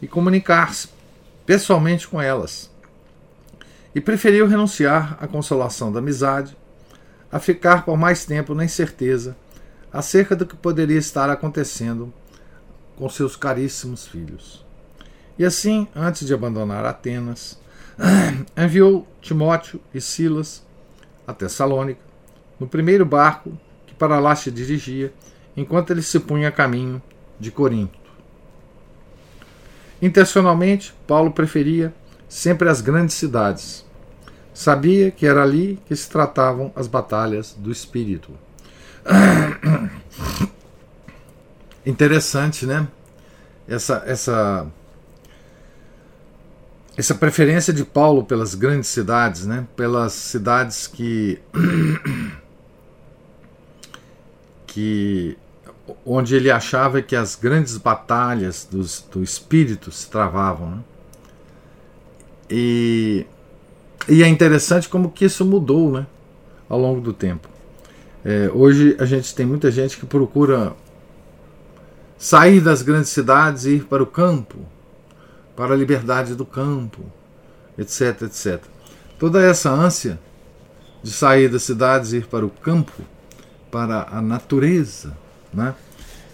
e 0.00 0.08
comunicar-se 0.08 0.88
pessoalmente 1.44 2.08
com 2.08 2.20
elas. 2.20 2.70
E 3.94 4.00
preferiu 4.00 4.46
renunciar 4.46 5.16
à 5.20 5.26
consolação 5.26 5.92
da 5.92 5.98
amizade 5.98 6.56
a 7.30 7.38
ficar 7.38 7.84
por 7.84 7.96
mais 7.96 8.24
tempo 8.24 8.54
na 8.54 8.64
incerteza 8.64 9.36
acerca 9.92 10.36
do 10.36 10.46
que 10.46 10.56
poderia 10.56 10.98
estar 10.98 11.30
acontecendo 11.30 12.12
com 12.96 13.08
seus 13.08 13.36
caríssimos 13.36 14.06
filhos. 14.06 14.64
E 15.38 15.44
assim, 15.44 15.86
antes 15.94 16.26
de 16.26 16.34
abandonar 16.34 16.84
Atenas, 16.84 17.58
enviou 18.56 19.06
Timóteo 19.20 19.80
e 19.94 20.00
Silas 20.00 20.66
a 21.26 21.32
Tessalônica, 21.32 22.00
no 22.58 22.66
primeiro 22.66 23.04
barco 23.04 23.52
que 23.86 23.94
para 23.94 24.18
lá 24.18 24.34
se 24.34 24.50
dirigia, 24.50 25.12
enquanto 25.56 25.90
ele 25.90 26.02
se 26.02 26.18
punha 26.18 26.48
a 26.48 26.52
caminho 26.52 27.02
de 27.38 27.50
Corinto. 27.50 27.98
Intencionalmente, 30.00 30.94
Paulo 31.06 31.32
preferia 31.32 31.92
sempre 32.28 32.68
as 32.68 32.80
grandes 32.80 33.14
cidades. 33.14 33.84
Sabia 34.54 35.10
que 35.10 35.26
era 35.26 35.42
ali 35.42 35.78
que 35.86 35.94
se 35.94 36.08
tratavam 36.08 36.72
as 36.74 36.86
batalhas 36.86 37.54
do 37.58 37.70
espírito. 37.70 38.32
Interessante, 41.84 42.66
né? 42.66 42.86
Essa, 43.66 44.02
essa, 44.06 44.66
essa 46.96 47.14
preferência 47.14 47.72
de 47.72 47.84
Paulo 47.84 48.24
pelas 48.24 48.54
grandes 48.54 48.88
cidades, 48.88 49.46
né? 49.46 49.66
Pelas 49.76 50.12
cidades 50.12 50.86
que 50.86 51.40
que 54.66 55.36
onde 56.04 56.34
ele 56.34 56.50
achava 56.50 57.00
que 57.00 57.16
as 57.16 57.34
grandes 57.34 57.76
batalhas 57.76 58.66
dos, 58.70 59.00
do 59.10 59.22
espírito 59.22 59.90
se 59.90 60.08
travavam. 60.10 60.70
Né? 60.70 60.78
E, 62.50 63.26
e 64.08 64.22
é 64.22 64.28
interessante 64.28 64.88
como 64.88 65.10
que 65.10 65.24
isso 65.24 65.44
mudou 65.44 65.90
né, 65.90 66.06
ao 66.68 66.78
longo 66.78 67.00
do 67.00 67.12
tempo. 67.12 67.48
É, 68.30 68.50
hoje 68.52 68.94
a 68.98 69.06
gente 69.06 69.34
tem 69.34 69.46
muita 69.46 69.70
gente 69.70 69.96
que 69.96 70.04
procura 70.04 70.76
sair 72.18 72.60
das 72.60 72.82
grandes 72.82 73.08
cidades 73.08 73.64
e 73.64 73.76
ir 73.76 73.84
para 73.84 74.02
o 74.02 74.06
campo, 74.06 74.58
para 75.56 75.72
a 75.72 75.76
liberdade 75.76 76.34
do 76.34 76.44
campo, 76.44 77.00
etc, 77.78 78.20
etc. 78.24 78.60
Toda 79.18 79.42
essa 79.42 79.70
ânsia 79.70 80.20
de 81.02 81.10
sair 81.10 81.48
das 81.48 81.62
cidades 81.62 82.12
e 82.12 82.18
ir 82.18 82.26
para 82.26 82.44
o 82.44 82.50
campo, 82.50 82.92
para 83.70 84.06
a 84.10 84.20
natureza, 84.20 85.16
né? 85.50 85.74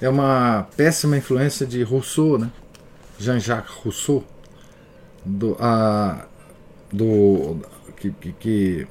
é 0.01 0.09
uma 0.09 0.67
péssima 0.77 1.17
influência 1.17 1.65
de 1.65 1.81
Rousseau, 1.85 2.41
né? 2.41 2.51
Jean-Jacques 3.21 3.73
Rousseau, 3.73 4.25
do, 5.25 5.57
a, 5.61 6.27
do, 6.93 7.61
que, 7.97 8.11
que, 8.11 8.33
que 8.33 8.89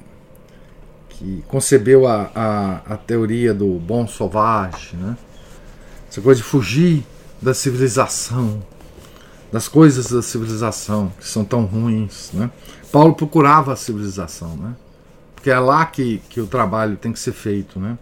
concebeu 1.48 2.06
a, 2.06 2.30
a, 2.34 2.94
a, 2.94 2.96
teoria 2.96 3.54
do 3.54 3.78
bom 3.78 4.06
sauvage, 4.06 4.96
né? 4.96 5.16
essa 6.08 6.20
coisa 6.20 6.40
de 6.40 6.46
fugir 6.46 7.04
da 7.40 7.54
civilização, 7.54 8.62
das 9.52 9.68
coisas 9.68 10.10
da 10.10 10.22
civilização 10.22 11.12
que 11.18 11.26
são 11.26 11.44
tão 11.44 11.64
ruins. 11.64 12.30
Né? 12.32 12.50
Paulo 12.90 13.14
procurava 13.14 13.72
a 13.72 13.76
civilização, 13.76 14.56
né? 14.56 14.74
porque 15.34 15.50
é 15.50 15.58
lá 15.58 15.84
que, 15.86 16.18
que 16.28 16.40
o 16.40 16.46
trabalho 16.46 16.96
tem 16.96 17.12
que 17.12 17.18
ser 17.18 17.32
feito. 17.32 17.78
Né? 17.78 17.98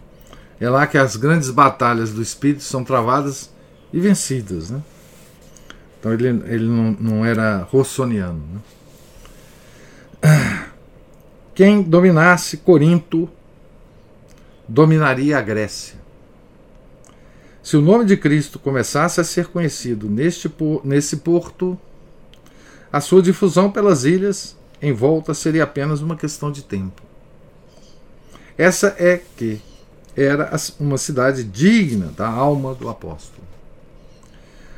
É 0.59 0.69
lá 0.69 0.87
que 0.87 0.97
as 0.97 1.15
grandes 1.15 1.49
batalhas 1.49 2.11
do 2.11 2.21
espírito 2.21 2.63
são 2.63 2.83
travadas 2.83 3.49
e 3.91 3.99
vencidas. 3.99 4.69
Né? 4.69 4.81
Então 5.99 6.13
ele, 6.13 6.27
ele 6.27 6.67
não, 6.67 6.91
não 6.99 7.25
era 7.25 7.67
rossoniano. 7.69 8.43
Né? 8.53 8.59
Quem 11.55 11.83
dominasse 11.83 12.57
Corinto 12.57 13.29
dominaria 14.67 15.37
a 15.37 15.41
Grécia. 15.41 15.95
Se 17.61 17.77
o 17.77 17.81
nome 17.81 18.05
de 18.05 18.17
Cristo 18.17 18.57
começasse 18.57 19.21
a 19.21 19.23
ser 19.23 19.47
conhecido 19.47 20.09
neste, 20.09 20.51
nesse 20.83 21.17
porto, 21.17 21.79
a 22.91 22.99
sua 22.99 23.21
difusão 23.21 23.71
pelas 23.71 24.03
ilhas 24.03 24.57
em 24.81 24.91
volta 24.91 25.33
seria 25.33 25.63
apenas 25.63 26.01
uma 26.01 26.15
questão 26.15 26.51
de 26.51 26.63
tempo. 26.63 27.01
Essa 28.57 28.95
é 28.99 29.21
que 29.37 29.61
era 30.15 30.51
uma 30.79 30.97
cidade 30.97 31.43
digna 31.43 32.07
da 32.17 32.27
alma 32.27 32.73
do 32.73 32.89
apóstolo. 32.89 33.47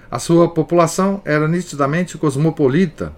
A 0.10 0.20
sua 0.20 0.50
população 0.50 1.22
era 1.26 1.48
nitidamente 1.48 2.18
cosmopolita, 2.18 3.12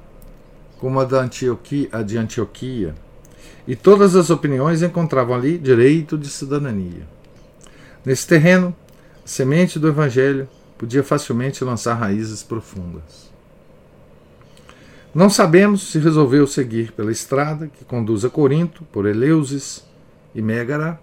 como 0.80 1.00
a, 1.00 1.04
da 1.04 1.22
Antioquia, 1.22 1.90
a 1.92 2.02
de 2.02 2.18
Antioquia, 2.18 2.96
e 3.68 3.76
todas 3.76 4.16
as 4.16 4.30
opiniões 4.30 4.82
encontravam 4.82 5.36
ali 5.36 5.58
direito 5.58 6.18
de 6.18 6.30
cidadania. 6.30 7.06
Nesse 8.06 8.26
terreno, 8.26 8.74
a 9.24 9.28
semente 9.28 9.78
do 9.78 9.90
Evangelho 9.90 10.48
podia 10.78 11.04
facilmente 11.04 11.64
lançar 11.64 11.96
raízes 11.96 12.42
profundas. 12.42 13.28
Não 15.14 15.30
sabemos 15.30 15.92
se 15.92 16.00
resolveu 16.00 16.46
seguir 16.46 16.92
pela 16.92 17.12
estrada 17.12 17.68
que 17.68 17.84
conduz 17.84 18.24
a 18.24 18.30
Corinto, 18.30 18.84
por 18.92 19.06
Eleusis 19.06 19.84
e 20.34 20.42
Mégara, 20.42 21.00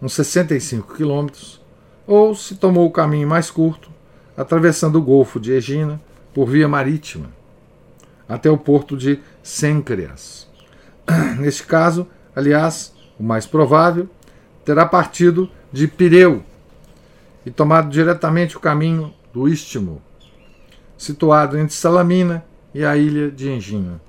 uns 0.00 0.14
65 0.14 0.94
quilômetros, 0.94 1.60
ou 2.06 2.34
se 2.34 2.54
tomou 2.54 2.86
o 2.86 2.92
caminho 2.92 3.28
mais 3.28 3.50
curto, 3.50 3.90
atravessando 4.36 4.96
o 4.96 5.02
Golfo 5.02 5.40
de 5.40 5.52
Egina 5.52 6.00
por 6.32 6.46
via 6.46 6.68
marítima, 6.68 7.26
até 8.28 8.50
o 8.50 8.56
porto 8.58 8.96
de 8.96 9.18
Sêncreas. 9.42 10.43
Neste 11.38 11.64
caso, 11.64 12.06
aliás, 12.34 12.94
o 13.18 13.22
mais 13.22 13.46
provável, 13.46 14.08
terá 14.64 14.86
partido 14.86 15.50
de 15.72 15.86
Pireu 15.86 16.42
e 17.44 17.50
tomado 17.50 17.90
diretamente 17.90 18.56
o 18.56 18.60
caminho 18.60 19.12
do 19.32 19.48
Istmo, 19.48 20.00
situado 20.96 21.58
entre 21.58 21.74
Salamina 21.74 22.44
e 22.72 22.84
a 22.84 22.96
ilha 22.96 23.30
de 23.30 23.50
Engina, 23.50 24.00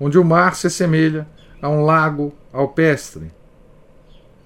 onde 0.00 0.18
o 0.18 0.24
mar 0.24 0.54
se 0.54 0.68
assemelha 0.68 1.28
a 1.60 1.68
um 1.68 1.84
lago 1.84 2.32
alpestre 2.52 3.30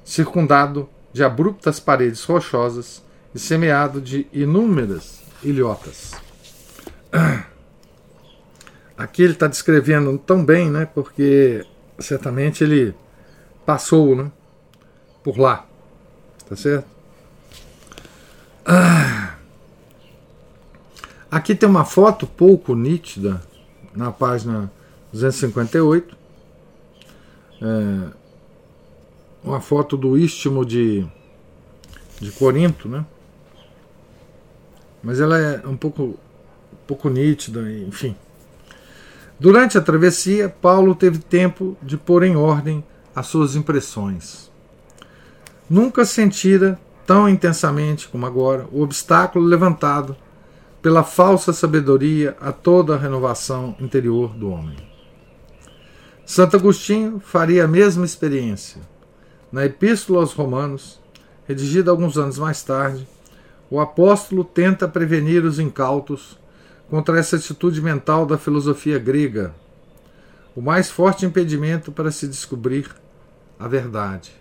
circundado 0.05 0.89
de 1.13 1.23
abruptas 1.23 1.79
paredes 1.79 2.25
rochosas 2.25 3.05
e 3.35 3.39
semeado 3.39 4.01
de 4.01 4.27
inúmeras 4.33 5.23
ilhotas. 5.43 6.13
Aqui 8.99 9.23
ele 9.23 9.35
está 9.35 9.47
descrevendo 9.47 10.19
tão 10.19 10.45
bem, 10.45 10.69
né, 10.69 10.85
porque 10.93 11.65
certamente 12.01 12.65
ele 12.65 12.93
passou 13.65 14.17
né, 14.17 14.33
por 15.23 15.39
lá. 15.39 15.65
Tá 16.49 16.57
certo? 16.57 16.89
Aqui 21.31 21.55
tem 21.55 21.69
uma 21.69 21.85
foto 21.85 22.27
pouco 22.27 22.75
nítida 22.75 23.41
na 23.95 24.11
página 24.11 24.69
258. 25.13 26.17
É, 27.61 28.11
uma 29.45 29.61
foto 29.61 29.97
do 29.97 30.19
istmo 30.19 30.65
de, 30.65 31.07
de 32.21 32.33
Corinto, 32.33 32.89
né? 32.89 33.05
Mas 35.03 35.21
ela 35.21 35.39
é 35.39 35.67
um 35.67 35.77
pouco, 35.77 36.03
um 36.03 36.87
pouco 36.87 37.09
nítida, 37.09 37.61
enfim. 37.71 38.17
Durante 39.41 39.79
a 39.79 39.81
travessia, 39.81 40.49
Paulo 40.49 40.95
teve 40.95 41.19
tempo 41.19 41.77
de 41.83 41.97
pôr 41.97 42.23
em 42.23 42.37
ordem 42.37 42.85
as 43.15 43.27
suas 43.27 43.55
impressões. 43.55 44.51
Nunca 45.69 46.05
sentira 46.05 46.79
tão 47.07 47.29
intensamente 47.29 48.09
como 48.09 48.27
agora 48.27 48.67
o 48.73 48.83
obstáculo 48.83 49.45
levantado 49.45 50.17
pela 50.83 51.05
falsa 51.05 51.53
sabedoria 51.53 52.37
a 52.41 52.53
toda 52.53 52.95
a 52.95 52.99
renovação 52.99 53.77
interior 53.81 54.35
do 54.35 54.51
homem. 54.51 54.77
Santo 56.25 56.57
Agostinho 56.57 57.21
faria 57.21 57.65
a 57.65 57.69
mesma 57.69 58.05
experiência 58.05 58.81
na 59.51 59.65
Epístola 59.65 60.21
aos 60.21 60.35
Romanos, 60.35 61.01
redigida 61.47 61.91
alguns 61.91 62.19
anos 62.19 62.39
mais 62.39 62.63
tarde, 62.63 63.09
o 63.71 63.81
apóstolo 63.81 64.45
tenta 64.45 64.87
prevenir 64.87 65.45
os 65.45 65.59
incautos 65.59 66.38
contra 66.89 67.19
essa 67.19 67.37
atitude 67.37 67.81
mental 67.83 68.25
da 68.27 68.39
filosofia 68.39 68.99
grega, 68.99 69.55
o 70.55 70.61
mais 70.61 70.91
forte 70.91 71.27
impedimento 71.27 71.93
para 71.93 72.11
se 72.11 72.27
descobrir 72.27 72.91
a 73.59 73.69
verdade. 73.69 74.33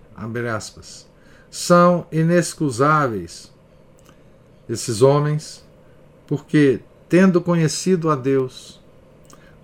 Aspas, 0.55 1.07
São 1.51 2.07
inexcusáveis 2.11 3.53
esses 4.67 5.01
homens, 5.01 5.63
porque, 6.25 6.79
tendo 7.07 7.39
conhecido 7.39 8.09
a 8.09 8.15
Deus, 8.15 8.81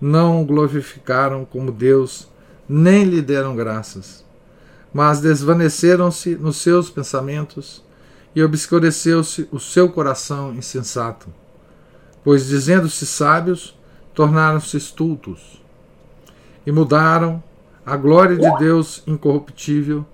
não 0.00 0.42
o 0.42 0.46
glorificaram 0.46 1.44
como 1.44 1.72
Deus, 1.72 2.28
nem 2.68 3.04
lhe 3.04 3.20
deram 3.20 3.56
graças 3.56 4.24
mas 4.94 5.20
desvaneceram-se 5.20 6.36
nos 6.36 6.58
seus 6.58 6.88
pensamentos 6.88 7.82
e 8.32 8.40
obscureceu-se 8.40 9.48
o 9.50 9.58
seu 9.58 9.90
coração 9.90 10.54
insensato. 10.54 11.26
Pois, 12.24 12.46
dizendo-se 12.46 13.06
sábios, 13.06 13.78
tornaram-se 14.14 14.76
estultos 14.76 15.62
e 16.66 16.72
mudaram 16.72 17.42
a 17.84 17.96
glória 17.96 18.36
de 18.36 18.58
Deus 18.58 19.02
incorruptível 19.06 20.06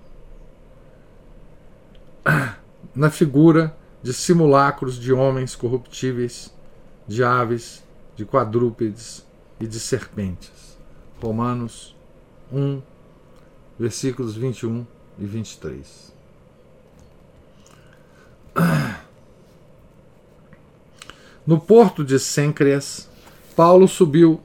na 2.93 3.09
figura 3.09 3.75
de 4.03 4.13
simulacros 4.13 4.99
de 4.99 5.13
homens 5.13 5.55
corruptíveis, 5.55 6.53
de 7.07 7.23
aves, 7.23 7.83
de 8.15 8.25
quadrúpedes 8.25 9.25
e 9.59 9.65
de 9.65 9.79
serpentes. 9.79 10.77
Romanos 11.21 11.95
1, 12.51 12.81
versículos 13.79 14.35
21 14.35 14.85
e 15.17 15.25
23. 15.25 16.13
No 21.51 21.59
porto 21.59 22.01
de 22.01 22.17
Sêncreas, 22.17 23.09
Paulo 23.57 23.85
subiu 23.85 24.39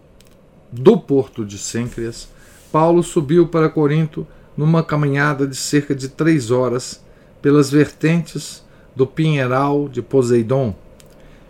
do 0.72 0.98
porto 0.98 1.44
de 1.44 1.56
Sêncreas, 1.56 2.28
Paulo 2.72 3.00
subiu 3.00 3.46
para 3.46 3.68
Corinto 3.68 4.26
numa 4.56 4.82
caminhada 4.82 5.46
de 5.46 5.54
cerca 5.54 5.94
de 5.94 6.08
três 6.08 6.50
horas 6.50 7.00
pelas 7.40 7.70
vertentes 7.70 8.64
do 8.96 9.06
Pinheiral 9.06 9.88
de 9.88 10.02
Poseidon 10.02 10.74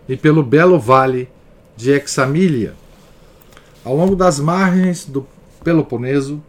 e 0.07 0.15
pelo 0.15 0.43
belo 0.43 0.79
vale 0.79 1.27
de 1.75 1.89
Examília. 1.89 2.75
Ao 3.83 3.95
longo 3.95 4.15
das 4.15 4.39
margens 4.39 5.05
do 5.05 5.25
Peloponeso, 5.63 6.39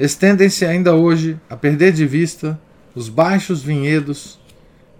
estendem-se 0.00 0.66
ainda 0.66 0.96
hoje 0.96 1.38
a 1.48 1.54
perder 1.54 1.92
de 1.92 2.06
vista 2.06 2.60
os 2.92 3.08
baixos 3.08 3.62
vinhedos 3.62 4.39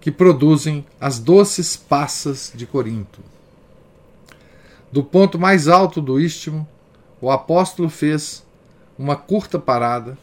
que 0.01 0.11
produzem 0.11 0.85
as 1.01 1.19
doces 1.19 1.77
passas 1.77 2.53
de 2.55 2.67
Corinto. 2.67 3.21
Do 4.91 5.05
ponto 5.05 5.39
mais 5.39 5.69
alto 5.69 6.01
do 6.01 6.19
istmo, 6.19 6.67
o 7.21 7.31
apóstolo 7.31 7.89
fez 7.89 8.45
uma 8.99 9.15
curta 9.15 9.59
parada, 9.59 10.19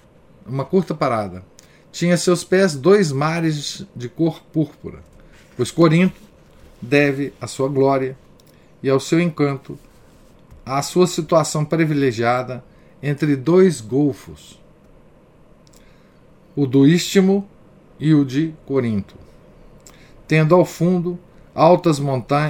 uma 0.46 0.66
curta 0.66 0.94
parada, 0.94 1.44
tinha 1.92 2.16
a 2.16 2.18
seus 2.18 2.44
pés 2.44 2.76
dois 2.76 3.12
mares 3.12 3.86
de 3.96 4.10
cor 4.10 4.42
púrpura, 4.52 5.00
pois 5.56 5.72
Corinto 5.72 6.20
deve 6.82 7.34
a 7.40 7.48
sua 7.48 7.70
glória 7.70 8.18
e 8.84 8.90
ao 8.90 9.00
seu 9.00 9.20
encanto 9.20 9.80
à 10.66 10.82
sua 10.82 11.08
situação 11.08 11.64
privilegiada 11.64 12.64
entre 13.02 13.36
dois 13.36 13.80
golfos, 13.80 14.60
o 16.56 16.66
do 16.66 16.86
Istmo 16.86 17.48
e 18.00 18.14
o 18.14 18.26
de 18.26 18.54
Corinto, 18.66 19.16
tendo 20.28 20.54
ao 20.56 20.66
fundo 20.66 21.20
altas 21.56 22.00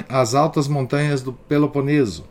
as 0.10 0.36
altas 0.36 0.68
montanhas 0.68 1.22
do 1.22 1.32
Peloponeso, 1.32 2.26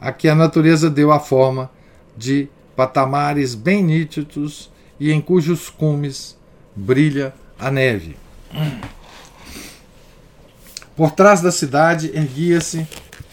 a 0.00 0.12
que 0.12 0.28
a 0.28 0.34
natureza 0.34 0.88
deu 0.88 1.10
a 1.10 1.18
forma 1.18 1.70
de 2.16 2.48
patamares 2.76 3.54
bem 3.54 3.82
nítidos 3.82 4.70
e 4.98 5.10
em 5.10 5.20
cujos 5.20 5.68
cumes 5.68 6.36
brilha 6.74 7.34
a 7.58 7.70
neve. 7.70 8.16
Por 10.94 11.10
trás 11.10 11.40
da 11.40 11.50
cidade 11.50 12.12
erguia-se, 12.14 12.86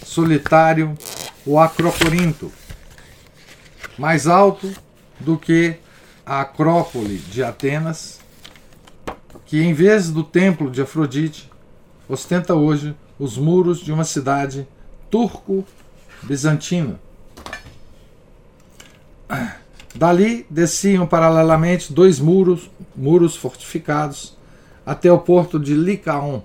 solitário, 0.04 0.98
o 1.46 1.60
Acrocorinto, 1.60 2.52
mais 3.98 4.28
alto 4.28 4.72
do 5.20 5.38
que 5.38 5.76
a 6.26 6.42
Acrópole 6.42 7.18
de 7.18 7.44
Atenas, 7.44 8.20
que 9.50 9.60
em 9.60 9.74
vez 9.74 10.12
do 10.12 10.24
templo 10.24 10.70
de 10.70 10.80
Afrodite, 10.80 11.50
ostenta 12.08 12.54
hoje 12.54 12.96
os 13.18 13.36
muros 13.36 13.80
de 13.80 13.92
uma 13.92 14.04
cidade 14.04 14.68
turco-bizantina. 15.10 17.00
Dali 19.96 20.46
desciam 20.52 21.08
paralelamente 21.08 21.92
dois 21.92 22.20
muros, 22.20 22.70
muros 22.96 23.36
fortificados, 23.36 24.38
até 24.86 25.12
o 25.12 25.18
porto 25.18 25.60
de 25.60 25.74
Licaon, 25.74 26.44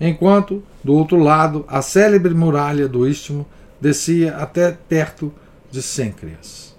enquanto, 0.00 0.62
do 0.82 0.94
outro 0.94 1.18
lado, 1.18 1.66
a 1.68 1.82
célebre 1.82 2.32
muralha 2.32 2.88
do 2.88 3.06
Istmo 3.06 3.44
descia 3.78 4.38
até 4.38 4.72
perto 4.72 5.30
de 5.70 5.82
Sêncreas 5.82 6.74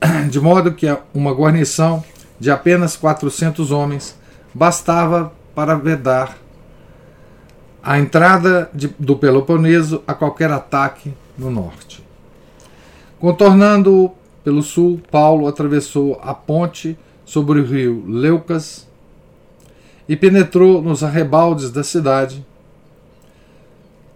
de 0.30 0.40
modo 0.40 0.72
que 0.72 0.86
uma 1.12 1.32
guarnição 1.32 2.02
de 2.38 2.50
apenas 2.50 2.96
400 2.96 3.70
homens 3.70 4.16
bastava 4.54 5.32
para 5.54 5.74
vedar 5.74 6.36
a 7.82 7.98
entrada 7.98 8.70
de, 8.72 8.88
do 8.98 9.16
Peloponeso 9.16 10.02
a 10.06 10.14
qualquer 10.14 10.50
ataque 10.50 11.12
no 11.36 11.50
norte. 11.50 12.04
Contornando 13.18 14.12
pelo 14.44 14.62
sul, 14.62 15.00
Paulo 15.10 15.46
atravessou 15.46 16.20
a 16.22 16.34
ponte 16.34 16.98
sobre 17.24 17.60
o 17.60 17.64
rio 17.64 18.04
Leucas 18.06 18.86
e 20.08 20.16
penetrou 20.16 20.80
nos 20.80 21.04
arrebaldes 21.04 21.70
da 21.70 21.84
cidade, 21.84 22.44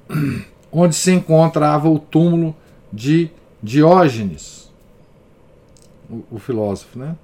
onde 0.71 0.95
se 0.95 1.13
encontrava 1.13 1.89
o 1.89 1.99
túmulo 1.99 2.55
de 2.93 3.31
Diógenes, 3.63 4.73
o, 6.11 6.25
o 6.33 6.39
filósofo, 6.39 6.99
né? 6.99 7.15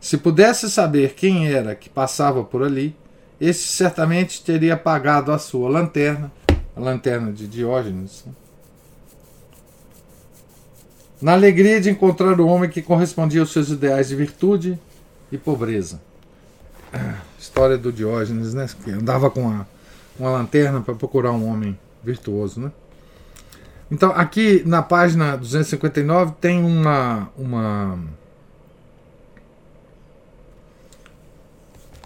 Se 0.00 0.16
pudesse 0.16 0.70
saber 0.70 1.14
quem 1.14 1.52
era 1.52 1.74
que 1.74 1.90
passava 1.90 2.42
por 2.42 2.62
ali, 2.62 2.96
esse 3.40 3.68
certamente 3.68 4.42
teria 4.42 4.74
apagado 4.74 5.30
a 5.30 5.38
sua 5.38 5.68
lanterna, 5.68 6.32
a 6.74 6.80
lanterna 6.80 7.30
de 7.32 7.46
Diógenes, 7.46 8.24
né? 8.26 8.32
na 11.20 11.32
alegria 11.32 11.80
de 11.80 11.90
encontrar 11.90 12.40
o 12.40 12.46
homem 12.46 12.70
que 12.70 12.80
correspondia 12.80 13.40
aos 13.42 13.52
seus 13.52 13.68
ideais 13.68 14.08
de 14.08 14.16
virtude 14.16 14.78
e 15.30 15.36
pobreza. 15.36 16.00
História 17.38 17.76
do 17.76 17.92
Diógenes, 17.92 18.54
né? 18.54 18.66
Que 18.82 18.90
andava 18.90 19.30
com 19.30 19.48
a, 19.48 19.66
uma 20.18 20.30
lanterna 20.30 20.80
para 20.80 20.94
procurar 20.94 21.32
um 21.32 21.46
homem 21.46 21.78
virtuoso, 22.02 22.60
né? 22.60 22.72
Então, 23.90 24.12
aqui 24.12 24.62
na 24.64 24.82
página 24.82 25.36
259 25.36 26.34
tem 26.40 26.64
uma, 26.64 27.28
uma 27.36 27.98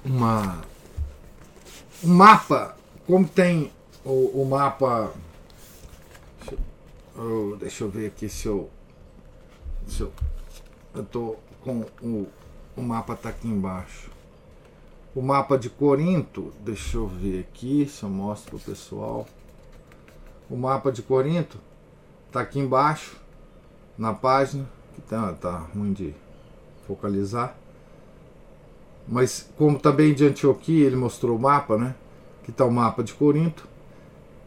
uma, 0.04 0.62
um 2.02 2.14
mapa, 2.14 2.76
como 3.06 3.26
tem 3.26 3.72
o, 4.04 4.42
o 4.42 4.46
mapa. 4.48 5.12
Deixa 6.38 6.56
eu, 7.16 7.56
deixa 7.56 7.84
eu, 7.84 7.90
ver 7.90 8.06
aqui 8.08 8.28
se 8.28 8.46
eu. 8.46 8.70
Se 9.86 10.02
eu 10.02 10.12
estou 10.94 11.40
com 11.62 11.84
o, 12.02 12.28
o 12.76 12.82
mapa 12.82 13.14
está 13.14 13.30
aqui 13.30 13.48
embaixo. 13.48 14.10
O 15.14 15.22
mapa 15.22 15.56
de 15.56 15.70
Corinto, 15.70 16.52
deixa 16.60 16.96
eu 16.96 17.06
ver 17.06 17.40
aqui 17.40 17.86
se 17.86 18.02
eu 18.02 18.10
mostro 18.10 18.50
para 18.50 18.56
o 18.56 18.74
pessoal. 18.74 19.26
O 20.50 20.56
mapa 20.56 20.90
de 20.90 21.02
Corinto 21.02 21.58
está 22.26 22.40
aqui 22.40 22.58
embaixo 22.58 23.16
na 23.96 24.12
página, 24.12 24.68
que 24.94 25.00
tá, 25.02 25.32
tá 25.34 25.56
ruim 25.74 25.92
de 25.92 26.14
focalizar. 26.86 27.56
Mas 29.06 29.48
como 29.56 29.78
também 29.78 30.14
de 30.14 30.26
Antioquia 30.26 30.86
ele 30.86 30.96
mostrou 30.96 31.36
o 31.36 31.40
mapa, 31.40 31.76
né? 31.76 31.94
Que 32.42 32.50
está 32.50 32.64
o 32.64 32.70
mapa 32.70 33.02
de 33.02 33.12
Corinto. 33.12 33.66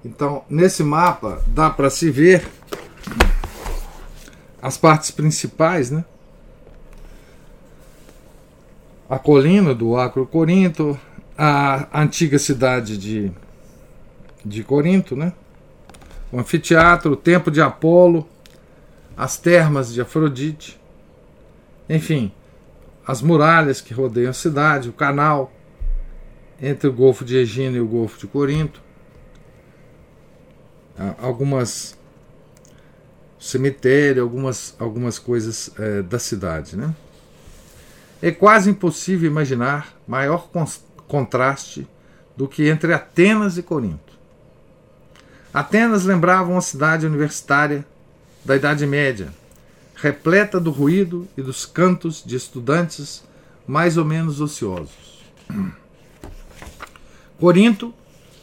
Então, 0.04 0.44
nesse 0.50 0.84
mapa 0.84 1.42
dá 1.48 1.70
para 1.70 1.90
se 1.90 2.10
ver 2.10 2.48
as 4.62 4.78
partes 4.78 5.12
principais, 5.12 5.92
né? 5.92 6.04
A 9.10 9.18
colina 9.18 9.74
do 9.74 9.96
Acro 9.96 10.26
Corinto, 10.26 11.00
a 11.38 12.02
antiga 12.02 12.38
cidade 12.40 12.98
de, 12.98 13.32
de 14.44 14.64
Corinto, 14.64 15.16
né? 15.16 15.34
O 16.32 16.40
anfiteatro, 16.40 17.14
o 17.14 17.16
templo 17.16 17.52
de 17.52 17.62
Apolo, 17.62 18.28
as 19.16 19.38
termas 19.38 19.94
de 19.94 20.02
Afrodite, 20.02 20.80
enfim, 21.90 22.32
as 23.08 23.22
muralhas 23.22 23.80
que 23.80 23.94
rodeiam 23.94 24.30
a 24.30 24.34
cidade, 24.34 24.90
o 24.90 24.94
canal 24.94 25.54
entre 26.62 26.90
o 26.90 26.94
Golfo 26.94 27.24
de 27.24 27.38
Egina 27.38 27.78
e 27.78 27.80
o 27.80 27.88
Golfo 27.88 28.20
de 28.20 28.28
Corinto, 28.28 28.82
algumas 31.22 31.98
cemitério, 33.40 34.24
algumas, 34.24 34.76
algumas 34.80 35.20
coisas 35.20 35.72
é, 35.78 36.02
da 36.02 36.20
cidade. 36.20 36.76
Né? 36.76 36.94
É 38.22 38.32
quase 38.32 38.70
impossível 38.70 39.30
imaginar 39.30 39.96
maior 40.08 40.50
contraste 41.08 41.88
do 42.36 42.48
que 42.48 42.68
entre 42.68 42.94
Atenas 42.94 43.58
e 43.58 43.64
Corinto. 43.64 44.18
Atenas 45.54 46.04
lembrava 46.04 46.52
uma 46.52 46.62
cidade 46.62 47.06
universitária 47.06 47.86
da 48.44 48.56
Idade 48.56 48.86
Média, 48.86 49.32
repleta 49.98 50.60
do 50.60 50.70
ruído 50.70 51.28
e 51.36 51.42
dos 51.42 51.66
cantos 51.66 52.24
de 52.24 52.36
estudantes 52.36 53.24
mais 53.68 53.98
ou 53.98 54.06
menos 54.06 54.40
ociosos. 54.40 55.24
Corinto, 57.40 57.94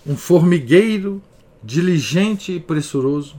um 0.05 0.17
formigueiro 0.17 1.23
diligente 1.63 2.53
e 2.53 2.61
pressuroso, 2.61 3.37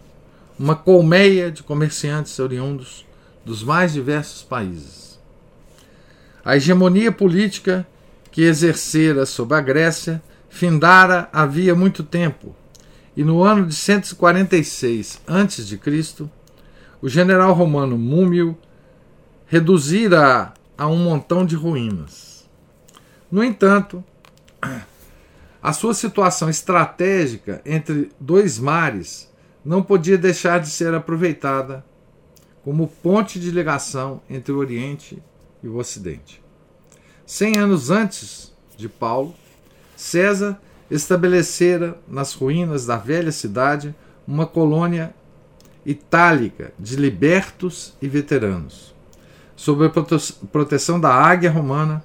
uma 0.58 0.76
colmeia 0.76 1.52
de 1.52 1.62
comerciantes 1.62 2.40
oriundos 2.40 3.06
dos 3.44 3.62
mais 3.62 3.94
diversos 3.94 4.42
países. 4.42 5.20
A 6.44 6.56
hegemonia 6.56 7.12
política 7.12 7.86
que 8.32 8.44
exercera 8.44 9.26
sobre 9.26 9.58
a 9.58 9.62
Grécia 9.62 10.24
findara 10.50 11.30
havia 11.34 11.76
muito 11.76 12.02
tempo, 12.02 12.56
e 13.16 13.24
no 13.24 13.44
ano 13.44 13.66
de 13.66 13.76
146 13.76 15.22
a.C., 15.28 15.80
o 17.02 17.10
general 17.10 17.54
romano 17.54 17.98
Múmio 17.98 18.58
reduzira 19.48 20.54
a 20.78 20.88
um 20.88 20.98
montão 20.98 21.46
de 21.46 21.56
ruínas. 21.56 22.50
No 23.32 23.44
entanto, 23.44 24.04
a 25.62 25.74
sua 25.74 25.94
situação 25.94 26.50
estratégica 26.50 27.62
entre 27.66 28.12
dois 28.20 28.60
mares 28.60 29.32
não 29.64 29.82
podia 29.82 30.18
deixar 30.18 30.60
de 30.60 30.70
ser 30.70 30.94
aproveitada 30.94 31.84
como 32.64 32.88
ponte 32.88 33.40
de 33.40 33.52
ligação 33.52 34.22
entre 34.30 34.52
o 34.52 34.58
Oriente 34.58 35.22
e 35.64 35.68
o 35.68 35.78
Ocidente. 35.78 36.42
Cem 37.26 37.58
anos 37.58 37.90
antes 37.90 38.54
de 38.78 38.88
Paulo, 38.88 39.34
César 39.96 40.60
estabelecera 40.90 42.00
nas 42.08 42.34
ruínas 42.34 42.86
da 42.86 42.98
velha 42.98 43.32
cidade 43.32 43.96
uma 44.28 44.46
colônia 44.46 45.16
itálica 45.86 46.74
de 46.80 46.96
libertos 46.96 47.94
e 48.02 48.08
veteranos. 48.08 48.94
Sob 49.56 49.86
a 49.86 50.48
proteção 50.48 51.00
da 51.00 51.14
águia 51.14 51.52
romana, 51.52 52.04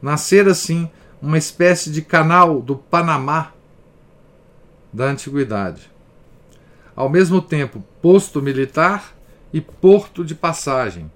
nascera 0.00 0.52
assim 0.52 0.90
uma 1.20 1.38
espécie 1.38 1.90
de 1.90 2.02
canal 2.02 2.60
do 2.60 2.76
Panamá 2.76 3.52
da 4.92 5.06
antiguidade. 5.06 5.90
Ao 6.94 7.08
mesmo 7.08 7.40
tempo, 7.40 7.82
posto 8.02 8.42
militar 8.42 9.14
e 9.52 9.60
porto 9.60 10.24
de 10.24 10.34
passagem, 10.34 11.10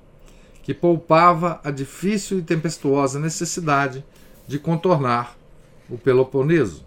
que 0.62 0.72
poupava 0.72 1.61
a 1.62 1.70
difícil 1.70 2.38
e 2.38 2.42
tempestuosa 2.42 3.20
necessidade 3.20 4.05
de 4.48 4.59
contornar 4.59 5.37
o 5.88 5.98
Peloponeso. 5.98 6.85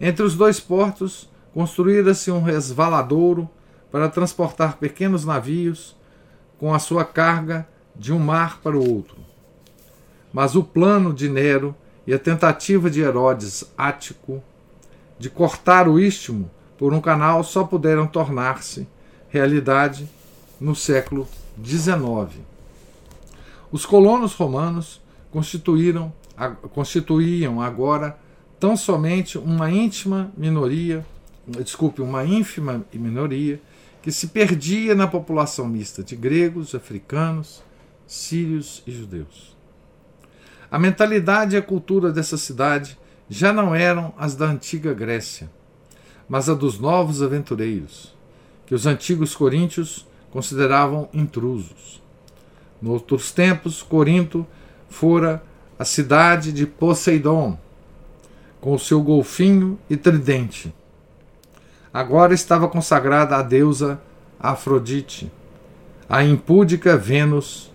Entre 0.00 0.24
os 0.24 0.34
dois 0.34 0.58
portos, 0.58 1.30
construíra-se 1.54 2.30
um 2.30 2.42
resvaladouro 2.42 3.48
para 3.92 4.08
transportar 4.08 4.78
pequenos 4.78 5.26
navios 5.26 5.94
com 6.58 6.72
a 6.74 6.78
sua 6.78 7.04
carga 7.04 7.68
de 7.94 8.10
um 8.10 8.18
mar 8.18 8.58
para 8.62 8.76
o 8.76 8.90
outro. 8.90 9.18
Mas 10.32 10.56
o 10.56 10.64
plano 10.64 11.12
de 11.12 11.28
Nero 11.28 11.76
e 12.06 12.14
a 12.14 12.18
tentativa 12.18 12.88
de 12.88 13.02
Herodes 13.02 13.70
Ático 13.76 14.42
de 15.18 15.28
cortar 15.28 15.86
o 15.86 16.00
istmo 16.00 16.50
por 16.78 16.94
um 16.94 17.00
canal 17.02 17.44
só 17.44 17.64
puderam 17.64 18.06
tornar-se 18.06 18.88
realidade 19.28 20.08
no 20.58 20.74
século 20.74 21.28
XIX. 21.62 22.40
Os 23.70 23.84
colonos 23.84 24.34
romanos 24.34 25.02
constituíram, 25.30 26.12
constituíam 26.72 27.60
agora 27.60 28.18
tão 28.58 28.74
somente 28.74 29.36
uma 29.36 29.70
íntima 29.70 30.32
minoria, 30.36 31.04
desculpe, 31.46 32.00
uma 32.00 32.24
ínfima 32.24 32.84
minoria 32.92 33.60
que 34.02 34.10
se 34.10 34.26
perdia 34.26 34.94
na 34.94 35.06
população 35.06 35.68
mista 35.68 36.02
de 36.02 36.16
gregos, 36.16 36.74
africanos, 36.74 37.62
sírios 38.06 38.82
e 38.86 38.90
judeus. 38.90 39.56
A 40.70 40.78
mentalidade 40.78 41.54
e 41.54 41.58
a 41.58 41.62
cultura 41.62 42.10
dessa 42.10 42.36
cidade 42.36 42.98
já 43.28 43.52
não 43.52 43.74
eram 43.74 44.12
as 44.18 44.34
da 44.34 44.46
antiga 44.46 44.92
Grécia, 44.92 45.48
mas 46.28 46.48
a 46.48 46.54
dos 46.54 46.78
novos 46.78 47.22
aventureiros, 47.22 48.14
que 48.66 48.74
os 48.74 48.86
antigos 48.86 49.34
coríntios 49.34 50.06
consideravam 50.30 51.08
intrusos. 51.12 52.02
Noutros 52.80 53.30
tempos, 53.30 53.82
Corinto 53.82 54.46
fora 54.88 55.42
a 55.78 55.84
cidade 55.84 56.52
de 56.52 56.66
Poseidon, 56.66 57.58
com 58.60 58.74
o 58.74 58.78
seu 58.78 59.00
golfinho 59.00 59.78
e 59.88 59.96
tridente. 59.96 60.74
Agora 61.92 62.32
estava 62.32 62.68
consagrada 62.68 63.36
à 63.36 63.42
deusa 63.42 64.00
Afrodite, 64.40 65.30
a 66.08 66.24
impúdica 66.24 66.96
Vênus 66.96 67.70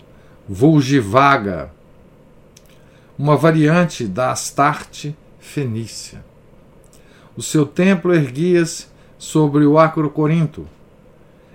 Vulgivaga, 0.48 1.70
uma 3.16 3.36
variante 3.36 4.06
da 4.06 4.32
Astarte 4.32 5.16
fenícia. 5.38 6.24
O 7.36 7.42
seu 7.42 7.64
templo 7.64 8.12
erguia-se 8.12 8.86
sobre 9.16 9.64
o 9.64 9.78
Acro 9.78 10.10
Corinto, 10.10 10.66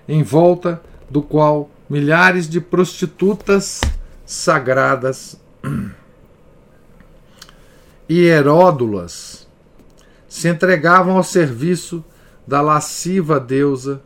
em 0.08 0.24
volta 0.24 0.82
do 1.10 1.22
qual 1.22 1.70
milhares 1.90 2.48
de 2.48 2.62
prostitutas 2.62 3.82
sagradas 4.26 5.38
e 8.08 8.22
heródulas 8.22 9.48
se 10.30 10.48
entregavam 10.48 11.18
ao 11.18 11.24
serviço 11.24 12.04
da 12.46 12.62
lasciva 12.62 13.40
deusa 13.40 14.02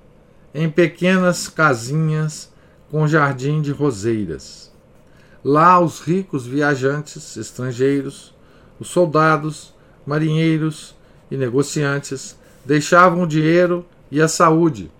em 0.54 0.70
pequenas 0.70 1.48
casinhas 1.48 2.52
com 2.90 3.08
jardim 3.08 3.62
de 3.62 3.72
roseiras. 3.72 4.72
Lá 5.44 5.80
os 5.80 6.00
ricos 6.00 6.46
viajantes 6.46 7.38
estrangeiros, 7.38 8.34
os 8.80 8.90
soldados, 8.90 9.74
marinheiros 10.06 10.96
e 11.30 11.38
negociantes 11.38 12.38
deixavam 12.66 13.24
o 13.24 13.28
dinheiro 13.28 13.86
e 14.10 14.22
a 14.22 14.28
saúde, 14.28 14.92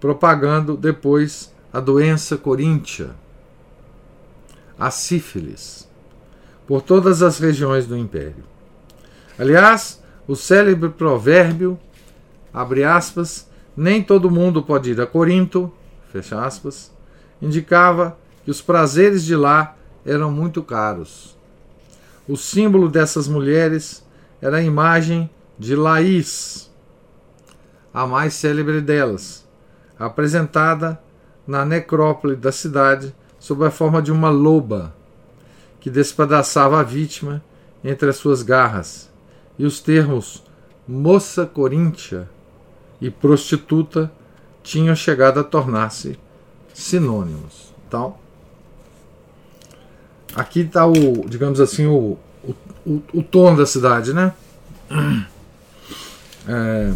propagando 0.00 0.76
depois 0.76 1.52
a 1.72 1.80
doença 1.80 2.36
coríntia, 2.36 3.10
a 4.78 4.90
sífilis, 4.90 5.88
por 6.66 6.82
todas 6.82 7.22
as 7.22 7.38
regiões 7.38 7.86
do 7.86 7.96
império. 7.96 8.44
Aliás, 9.38 10.02
o 10.26 10.34
célebre 10.34 10.88
provérbio, 10.88 11.78
abre 12.54 12.84
aspas, 12.84 13.50
nem 13.76 14.00
todo 14.00 14.30
mundo 14.30 14.62
pode 14.62 14.92
ir 14.92 15.00
a 15.00 15.06
Corinto, 15.06 15.72
fecha 16.12 16.40
aspas, 16.40 16.92
indicava 17.42 18.16
que 18.44 18.50
os 18.50 18.62
prazeres 18.62 19.24
de 19.24 19.34
lá 19.34 19.76
eram 20.06 20.30
muito 20.30 20.62
caros. 20.62 21.36
O 22.28 22.36
símbolo 22.36 22.88
dessas 22.88 23.26
mulheres 23.26 24.06
era 24.40 24.58
a 24.58 24.62
imagem 24.62 25.28
de 25.58 25.74
Laís, 25.74 26.70
a 27.92 28.06
mais 28.06 28.34
célebre 28.34 28.80
delas, 28.80 29.46
apresentada 29.98 31.00
na 31.46 31.64
necrópole 31.64 32.36
da 32.36 32.52
cidade 32.52 33.14
sob 33.38 33.64
a 33.64 33.70
forma 33.70 34.00
de 34.00 34.12
uma 34.12 34.30
loba 34.30 34.94
que 35.80 35.90
despedaçava 35.90 36.80
a 36.80 36.82
vítima 36.82 37.42
entre 37.82 38.08
as 38.08 38.16
suas 38.16 38.42
garras, 38.42 39.10
e 39.58 39.66
os 39.66 39.80
termos 39.80 40.42
moça 40.88 41.44
coríntia 41.44 42.28
e 43.04 43.10
prostituta 43.10 44.10
tinham 44.62 44.96
chegado 44.96 45.38
a 45.38 45.44
tornar-se 45.44 46.18
sinônimos. 46.72 47.74
Então, 47.86 48.16
aqui 50.34 50.60
está 50.60 50.86
o, 50.86 51.28
digamos 51.28 51.60
assim, 51.60 51.84
o, 51.84 52.16
o, 52.86 53.02
o, 53.12 53.22
tom 53.22 53.54
da 53.54 53.66
cidade, 53.66 54.12
né? 54.12 54.32
É, 56.46 56.92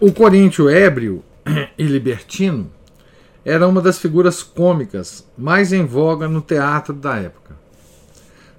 o 0.00 0.10
coríntio 0.10 0.70
ébrio 0.70 1.22
e 1.76 1.82
libertino 1.82 2.72
era 3.44 3.68
uma 3.68 3.82
das 3.82 3.98
figuras 3.98 4.42
cômicas 4.42 5.28
mais 5.36 5.74
em 5.74 5.84
voga 5.84 6.26
no 6.28 6.40
teatro 6.40 6.94
da 6.94 7.16
época. 7.16 7.54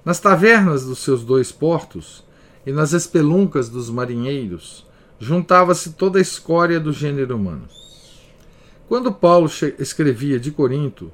Nas 0.04 0.20
tavernas 0.20 0.84
dos 0.84 1.00
seus 1.00 1.24
dois 1.24 1.50
portos 1.50 2.22
e 2.68 2.72
nas 2.72 2.92
espeluncas 2.92 3.70
dos 3.70 3.88
marinheiros 3.88 4.84
juntava-se 5.18 5.94
toda 5.94 6.18
a 6.18 6.20
escória 6.20 6.78
do 6.78 6.92
gênero 6.92 7.34
humano. 7.34 7.66
Quando 8.86 9.10
Paulo 9.10 9.50
escrevia 9.78 10.38
de 10.38 10.50
Corinto 10.50 11.10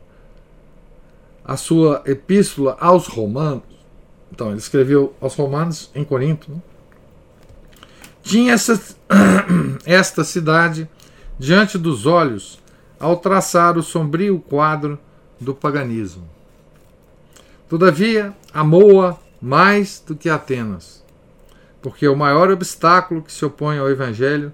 a 1.45 1.57
sua 1.57 2.03
epístola 2.07 2.77
aos 2.81 3.07
Romanos, 3.07 3.63
então 4.33 4.49
ele 4.49 4.59
escreveu 4.59 5.15
aos 5.21 5.37
Romanos 5.37 5.93
em 5.95 6.03
Corinto, 6.03 6.51
né? 6.51 6.61
tinha 8.21 8.55
essa, 8.55 8.83
esta 9.87 10.25
cidade 10.25 10.89
diante 11.39 11.79
dos 11.79 12.05
olhos 12.05 12.59
ao 12.99 13.17
traçar 13.19 13.79
o 13.79 13.83
sombrio 13.83 14.41
quadro 14.41 14.99
do 15.41 15.55
paganismo. 15.55 16.29
Todavia, 17.69 18.35
amou-a 18.53 19.17
mais 19.41 20.03
do 20.05 20.17
que 20.17 20.29
Atenas, 20.29 21.04
porque 21.85 22.09
o 22.09 22.17
maior 22.17 22.51
obstáculo 22.51 23.21
que 23.21 23.31
se 23.31 23.45
opõe 23.45 23.79
ao 23.79 23.91
Evangelho 23.91 24.51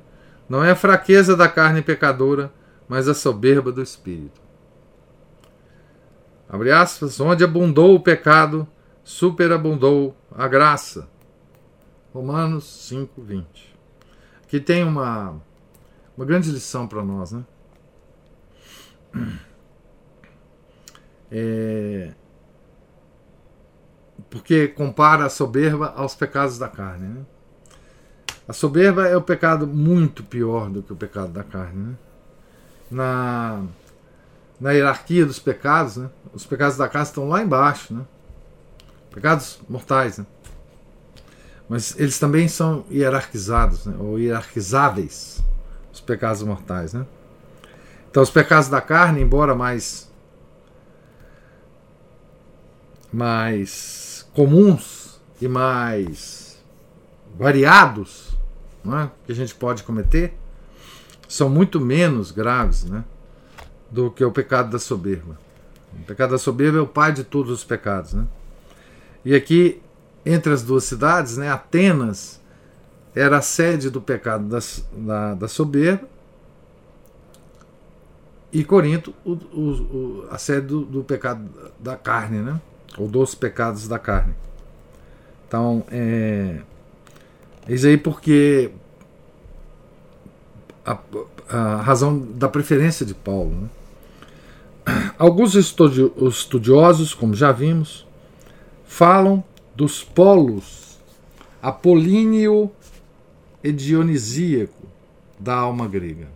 não 0.49 0.65
é 0.65 0.73
a 0.73 0.75
fraqueza 0.75 1.37
da 1.37 1.49
carne 1.49 1.81
pecadora, 1.81 2.53
mas 2.89 3.07
a 3.07 3.15
soberba 3.15 3.71
do 3.71 3.81
espírito. 3.81 4.41
Abre 6.49 6.73
aspas, 6.73 7.21
onde 7.21 7.45
abundou 7.45 7.95
o 7.95 8.01
pecado, 8.01 8.67
superabundou 9.05 10.17
a 10.33 10.49
graça. 10.49 11.09
Romanos 12.13 12.65
5, 12.89 13.23
20. 13.23 13.77
Aqui 14.43 14.59
tem 14.59 14.83
uma, 14.83 15.41
uma 16.17 16.27
grande 16.27 16.51
lição 16.51 16.89
para 16.89 17.05
nós, 17.05 17.31
né? 17.31 17.45
É, 21.33 22.13
porque 24.29 24.69
compara 24.69 25.27
a 25.27 25.31
soberba 25.31 25.93
aos 25.97 26.15
pecados 26.15 26.59
da 26.59 26.69
carne. 26.69 27.07
Né? 27.07 27.21
A 28.49 28.53
soberba 28.53 29.07
é 29.07 29.17
o 29.17 29.23
pecado 29.23 29.67
muito 29.67 30.23
pior 30.23 30.69
do 30.69 30.83
que 30.83 30.93
o 30.93 30.97
pecado 30.97 31.33
da 31.33 31.45
carne. 31.45 31.91
Né? 31.91 31.95
na, 32.91 33.63
na 34.61 34.73
hierarquia 34.73 35.25
dos 35.25 35.39
pecados, 35.39 35.97
né? 35.97 36.11
os 36.35 36.45
pecados 36.45 36.77
da 36.77 36.89
casa 36.89 37.11
estão 37.11 37.29
lá 37.29 37.43
embaixo, 37.43 37.95
né? 37.95 38.05
pecados 39.11 39.61
mortais, 39.69 40.19
né? 40.19 40.27
mas 41.69 41.95
eles 41.99 42.19
também 42.19 42.49
são 42.49 42.85
hierarquizados, 42.91 43.87
né? 43.87 43.95
ou 43.99 44.19
hierarquizáveis, 44.19 45.41
os 45.93 46.01
pecados 46.01 46.43
mortais. 46.43 46.93
Né? 46.93 47.07
Então, 48.11 48.23
os 48.23 48.31
pecados 48.31 48.69
da 48.69 48.81
carne, 48.81 49.21
embora 49.21 49.55
mais, 49.55 50.11
mais 53.13 54.10
comuns 54.41 55.21
e 55.39 55.47
mais 55.47 56.59
variados 57.39 58.31
é? 58.87 59.11
que 59.27 59.33
a 59.33 59.35
gente 59.35 59.55
pode 59.55 59.83
cometer, 59.83 60.33
são 61.29 61.51
muito 61.51 61.79
menos 61.79 62.31
graves 62.31 62.85
né, 62.85 63.05
do 63.91 64.11
que 64.11 64.25
o 64.25 64.33
pecado 64.33 64.71
da 64.71 64.79
soberba. 64.79 65.39
O 65.93 66.05
pecado 66.05 66.31
da 66.31 66.39
soberba 66.39 66.79
é 66.79 66.81
o 66.81 66.87
pai 66.87 67.13
de 67.13 67.23
todos 67.23 67.53
os 67.53 67.65
pecados. 67.65 68.15
Né? 68.15 68.25
E 69.27 69.35
aqui, 69.35 69.83
entre 70.25 70.55
as 70.55 70.63
duas 70.63 70.85
cidades, 70.85 71.37
né, 71.37 71.51
Atenas 71.51 72.41
era 73.15 73.37
a 73.37 73.43
sede 73.43 73.91
do 73.91 74.01
pecado 74.01 74.45
da, 74.45 74.59
da, 74.97 75.35
da 75.35 75.49
soberba, 75.49 76.09
e 78.51 78.65
Corinto, 78.65 79.13
o, 79.23 79.33
o, 79.33 80.25
a 80.31 80.39
sede 80.39 80.67
do, 80.67 80.81
do, 80.87 81.05
pecado 81.05 81.47
da 81.79 81.95
carne, 81.95 82.39
né? 82.39 82.59
Ou 82.99 83.09
dos 83.09 83.35
pecados 83.35 83.89
da 83.89 83.99
carne. 83.99 84.35
Então, 85.47 85.85
é, 85.91 86.61
isso 87.69 87.87
aí 87.87 87.97
porque 87.97 88.71
a, 90.85 90.99
a, 91.49 91.77
razão 91.77 92.19
da 92.19 92.49
preferência 92.49 93.05
de 93.05 93.15
Paulo. 93.15 93.51
Né? 93.51 93.69
Alguns 95.19 95.55
estudiosos, 95.55 97.15
como 97.15 97.35
já 97.35 97.53
vimos, 97.53 98.07
falam 98.85 99.43
dos 99.75 100.03
polos 100.03 100.99
apolíneo 101.63 102.71
e 103.63 103.71
dionisíaco 103.71 104.89
da 105.39 105.55
alma 105.55 105.87
grega. 105.87 106.29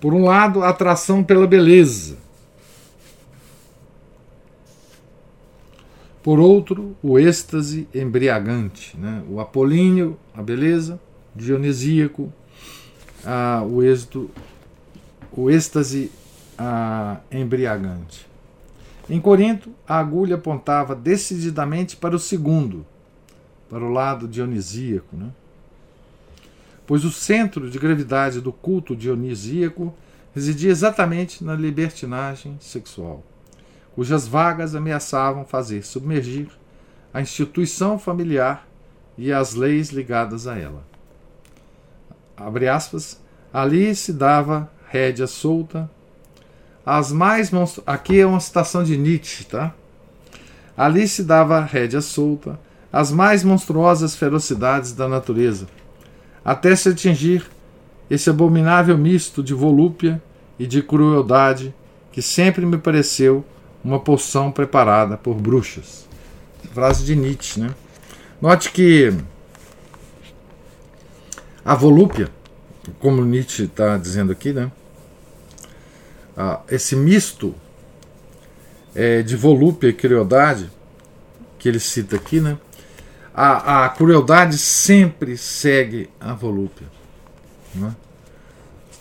Por 0.00 0.12
um 0.12 0.24
lado, 0.24 0.62
a 0.62 0.68
atração 0.68 1.22
pela 1.22 1.46
beleza. 1.46 2.18
Por 6.24 6.40
outro, 6.40 6.96
o 7.02 7.18
êxtase 7.18 7.86
embriagante, 7.94 8.96
né? 8.96 9.22
o 9.28 9.40
apolíneo, 9.40 10.18
a 10.34 10.42
beleza, 10.42 10.98
dionisíaco, 11.36 12.32
a, 13.22 13.62
o, 13.62 13.82
êxito, 13.82 14.30
o 15.30 15.50
êxtase 15.50 16.10
a, 16.56 17.20
embriagante. 17.30 18.26
Em 19.10 19.20
Corinto, 19.20 19.68
a 19.86 19.98
agulha 19.98 20.36
apontava 20.36 20.94
decididamente 20.94 21.94
para 21.94 22.16
o 22.16 22.18
segundo, 22.18 22.86
para 23.68 23.84
o 23.84 23.92
lado 23.92 24.26
dionisíaco, 24.26 25.14
né? 25.14 25.28
pois 26.86 27.04
o 27.04 27.12
centro 27.12 27.68
de 27.68 27.78
gravidade 27.78 28.40
do 28.40 28.50
culto 28.50 28.96
dionisíaco 28.96 29.92
residia 30.34 30.70
exatamente 30.70 31.44
na 31.44 31.54
libertinagem 31.54 32.56
sexual, 32.60 33.22
cujas 33.94 34.26
vagas 34.26 34.74
ameaçavam 34.74 35.44
fazer 35.44 35.84
submergir 35.84 36.48
a 37.12 37.20
instituição 37.20 37.98
familiar 37.98 38.66
e 39.16 39.32
as 39.32 39.54
leis 39.54 39.90
ligadas 39.90 40.46
a 40.46 40.58
ela. 40.58 40.84
Abre 42.36 42.68
aspas, 42.68 43.20
ali 43.52 43.94
se 43.94 44.12
dava 44.12 44.68
rédea 44.88 45.26
solta 45.26 45.88
as 46.84 47.10
mais 47.10 47.50
monstru... 47.50 47.82
Aqui 47.86 48.20
é 48.20 48.26
uma 48.26 48.40
citação 48.40 48.84
de 48.84 48.96
Nietzsche, 48.96 49.44
tá? 49.44 49.72
Ali 50.76 51.08
se 51.08 51.22
dava 51.22 51.60
rédea 51.60 52.00
solta 52.00 52.58
às 52.92 53.10
mais 53.10 53.42
monstruosas 53.42 54.14
ferocidades 54.14 54.92
da 54.92 55.08
natureza, 55.08 55.66
até 56.44 56.76
se 56.76 56.90
atingir 56.90 57.48
esse 58.10 58.28
abominável 58.28 58.98
misto 58.98 59.42
de 59.42 59.54
volúpia 59.54 60.22
e 60.58 60.66
de 60.66 60.82
crueldade 60.82 61.74
que 62.12 62.20
sempre 62.20 62.66
me 62.66 62.76
pareceu 62.76 63.44
uma 63.84 64.00
poção 64.00 64.50
preparada 64.50 65.16
por 65.16 65.34
bruxas. 65.34 66.08
Frase 66.72 67.04
de 67.04 67.14
Nietzsche, 67.14 67.60
né? 67.60 67.74
Note 68.40 68.70
que 68.70 69.12
a 71.64 71.74
volúpia, 71.74 72.30
como 72.98 73.24
Nietzsche 73.24 73.64
está 73.64 73.96
dizendo 73.96 74.32
aqui, 74.32 74.52
né? 74.52 74.70
ah, 76.36 76.60
esse 76.68 76.96
misto 76.96 77.54
é, 78.94 79.22
de 79.22 79.36
volúpia 79.36 79.88
e 79.88 79.92
crueldade 79.92 80.70
que 81.58 81.68
ele 81.68 81.80
cita 81.80 82.16
aqui, 82.16 82.40
né? 82.40 82.58
A, 83.34 83.84
a 83.84 83.88
crueldade 83.88 84.56
sempre 84.58 85.36
segue 85.36 86.08
a 86.20 86.32
volúpia. 86.32 86.86
Né? 87.74 87.94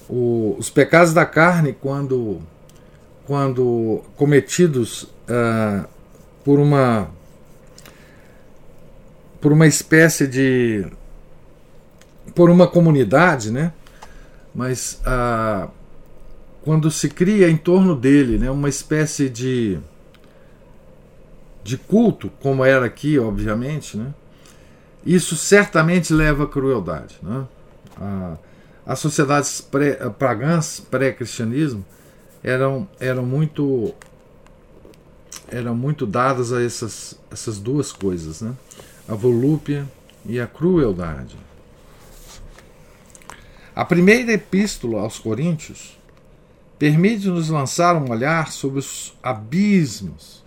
O, 0.10 0.56
os 0.58 0.72
pecados 0.72 1.14
da 1.14 1.24
carne, 1.24 1.74
quando, 1.74 2.42
quando 3.26 4.02
cometidos 4.16 5.08
ah, 5.28 5.86
por 6.44 6.60
uma 6.60 7.10
por 9.40 9.52
uma 9.52 9.68
espécie 9.68 10.28
de 10.28 10.86
por 12.34 12.50
uma 12.50 12.68
comunidade, 12.68 13.52
né? 13.52 13.74
Mas 14.56 15.02
ah, 15.06 15.68
quando 16.64 16.90
se 16.90 17.10
cria 17.10 17.50
em 17.50 17.58
torno 17.58 17.96
dele 17.96 18.38
né, 18.38 18.50
uma 18.50 18.70
espécie 18.70 19.30
de, 19.30 19.78
de 21.64 21.78
culto, 21.78 22.32
como 22.42 22.64
era 22.64 22.86
aqui, 22.86 23.20
obviamente, 23.20 23.98
né, 23.98 24.14
isso 25.06 25.36
certamente 25.36 26.14
leva 26.14 26.46
à 26.46 26.48
crueldade. 26.48 27.18
Né? 27.22 27.46
A, 28.00 28.38
as 28.86 29.00
sociedades 29.00 29.60
pré, 29.60 29.96
pagãs, 30.18 30.80
pré-cristianismo, 30.80 31.86
eram, 32.44 32.88
eram 33.00 33.26
muito 33.26 33.94
eram 35.48 35.76
muito 35.76 36.06
dadas 36.06 36.52
a 36.52 36.62
essas, 36.62 37.20
essas 37.32 37.60
duas 37.60 37.92
coisas, 37.92 38.42
né? 38.42 38.56
a 39.08 39.14
volúpia 39.14 39.88
e 40.26 40.40
a 40.40 40.48
crueldade. 40.48 41.38
A 43.76 43.86
primeira 43.86 44.34
epístola 44.34 45.02
aos 45.02 45.20
Coríntios 45.20 45.98
permite-nos 46.78 47.50
lançar 47.50 47.96
um 47.96 48.10
olhar 48.12 48.52
sobre 48.52 48.80
os 48.80 49.14
abismos 49.22 50.44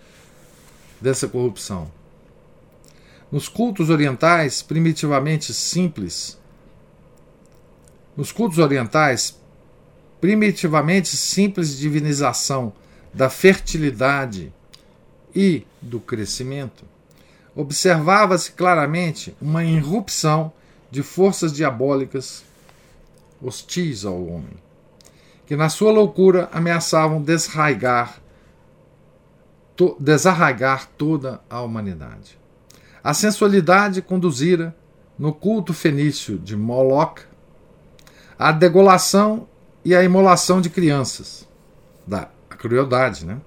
dessa 0.99 1.27
corrupção. 1.27 1.91
Nos 3.31 3.49
cultos 3.49 3.89
orientais 3.89 4.61
primitivamente 4.61 5.53
simples, 5.53 6.37
nos 8.15 8.31
cultos 8.31 8.57
orientais, 8.57 9.37
primitivamente 10.19 11.15
simples 11.15 11.77
divinização 11.77 12.73
da 13.13 13.29
fertilidade 13.29 14.53
e 15.35 15.65
do 15.81 15.99
crescimento, 15.99 16.85
observava-se 17.55 18.51
claramente 18.51 19.35
uma 19.41 19.63
irrupção 19.63 20.51
de 20.89 21.03
forças 21.03 21.51
diabólicas 21.51 22.43
hostis 23.41 24.05
ao 24.05 24.25
homem 24.25 24.67
que 25.47 25.55
na 25.55 25.69
sua 25.69 25.91
loucura 25.91 26.49
ameaçavam 26.51 27.21
desarraigar, 27.21 28.19
to, 29.77 29.95
desarraigar 29.97 30.89
toda 30.97 31.39
a 31.49 31.61
humanidade. 31.61 32.37
A 33.01 33.13
sensualidade 33.13 34.01
conduzira, 34.01 34.75
no 35.17 35.33
culto 35.33 35.73
fenício 35.73 36.37
de 36.37 36.55
Moloch, 36.55 37.21
a 38.37 38.51
degolação 38.51 39.47
e 39.87 39.95
a 39.95 40.03
imolação 40.03 40.59
de 40.59 40.69
crianças. 40.69 41.47
Da 42.05 42.27
crueldade, 42.49 43.25
né? 43.25 43.37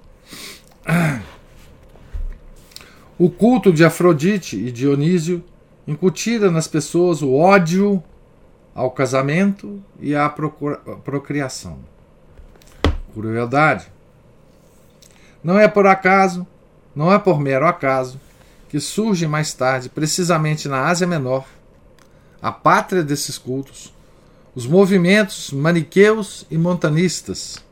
O 3.18 3.28
culto 3.28 3.70
de 3.70 3.84
Afrodite 3.84 4.56
e 4.56 4.72
Dionísio 4.72 5.44
incutira 5.86 6.50
nas 6.50 6.66
pessoas 6.66 7.20
o 7.20 7.34
ódio 7.34 8.02
ao 8.74 8.90
casamento 8.90 9.82
e 10.00 10.16
à 10.16 10.30
procriação. 11.04 11.80
Crueldade. 13.12 13.92
Não 15.44 15.58
é 15.58 15.68
por 15.68 15.86
acaso, 15.86 16.46
não 16.96 17.12
é 17.12 17.18
por 17.18 17.38
mero 17.38 17.66
acaso, 17.66 18.18
que 18.70 18.80
surge 18.80 19.26
mais 19.26 19.52
tarde, 19.52 19.90
precisamente 19.90 20.68
na 20.70 20.86
Ásia 20.86 21.06
Menor, 21.06 21.44
a 22.40 22.50
pátria 22.50 23.02
desses 23.02 23.36
cultos, 23.36 23.92
os 24.60 24.66
movimentos 24.66 25.52
maniqueus 25.52 26.44
e 26.50 26.58
montanistas, 26.58 27.64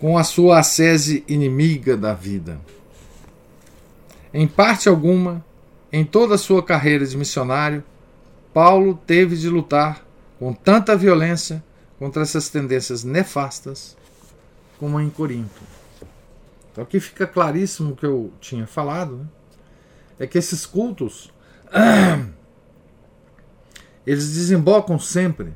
com 0.00 0.16
a 0.16 0.24
sua 0.24 0.60
ascese 0.60 1.22
inimiga 1.28 1.94
da 1.94 2.14
vida. 2.14 2.58
Em 4.32 4.48
parte 4.48 4.88
alguma, 4.88 5.44
em 5.92 6.06
toda 6.06 6.36
a 6.36 6.38
sua 6.38 6.62
carreira 6.62 7.04
de 7.04 7.18
missionário, 7.18 7.84
Paulo 8.54 8.98
teve 9.06 9.36
de 9.36 9.50
lutar 9.50 10.02
com 10.38 10.54
tanta 10.54 10.96
violência 10.96 11.62
contra 11.98 12.22
essas 12.22 12.48
tendências 12.48 13.04
nefastas 13.04 13.94
como 14.78 14.98
em 14.98 15.10
Corinto. 15.10 15.60
Então 16.72 16.82
aqui 16.82 16.98
fica 16.98 17.26
claríssimo 17.26 17.92
o 17.92 17.96
que 17.96 18.06
eu 18.06 18.32
tinha 18.40 18.66
falado, 18.66 19.16
né? 19.18 19.26
é 20.20 20.26
que 20.26 20.38
esses 20.38 20.64
cultos 20.64 21.30
eles 24.10 24.32
desembocam 24.32 24.98
sempre 24.98 25.52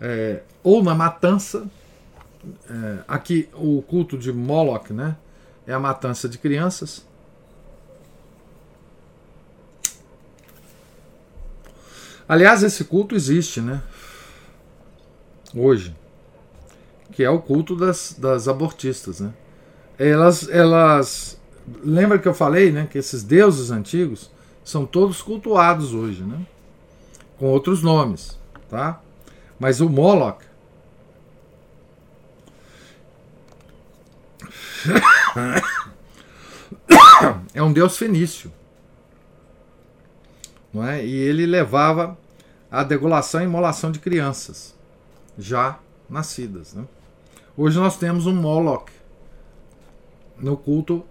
é, 0.00 0.42
ou 0.62 0.82
na 0.82 0.94
matança, 0.94 1.66
é, 2.68 2.98
aqui 3.06 3.48
o 3.54 3.82
culto 3.82 4.16
de 4.16 4.32
Moloch, 4.32 4.92
né, 4.92 5.16
é 5.66 5.72
a 5.72 5.78
matança 5.78 6.28
de 6.28 6.38
crianças, 6.38 7.04
Aliás, 12.28 12.62
esse 12.64 12.84
culto 12.84 13.14
existe, 13.14 13.60
né? 13.60 13.80
Hoje. 15.54 15.94
Que 17.12 17.22
é 17.22 17.30
o 17.30 17.38
culto 17.38 17.76
das, 17.76 18.16
das 18.18 18.48
abortistas, 18.48 19.20
né? 19.20 19.32
Elas, 19.98 20.48
elas. 20.48 21.40
Lembra 21.84 22.18
que 22.18 22.26
eu 22.26 22.34
falei, 22.34 22.72
né? 22.72 22.88
Que 22.90 22.98
esses 22.98 23.22
deuses 23.22 23.70
antigos 23.70 24.30
são 24.64 24.84
todos 24.84 25.22
cultuados 25.22 25.94
hoje, 25.94 26.22
né? 26.22 26.44
Com 27.38 27.46
outros 27.46 27.82
nomes, 27.82 28.38
tá? 28.68 29.00
Mas 29.58 29.80
o 29.80 29.88
Moloch 29.88 30.44
é 37.54 37.62
um 37.62 37.72
deus 37.72 37.96
fenício. 37.96 38.52
Não 40.72 40.86
é? 40.86 41.04
E 41.04 41.14
ele 41.14 41.46
levava 41.46 42.16
a 42.70 42.84
degolação 42.84 43.40
e 43.40 43.44
imolação 43.44 43.90
de 43.90 43.98
crianças 43.98 44.74
já 45.38 45.78
nascidas. 46.08 46.74
Né? 46.74 46.84
Hoje 47.56 47.78
nós 47.78 47.96
temos 47.96 48.26
um 48.26 48.34
Moloch 48.34 48.92
no 50.38 50.56
culto 50.56 51.04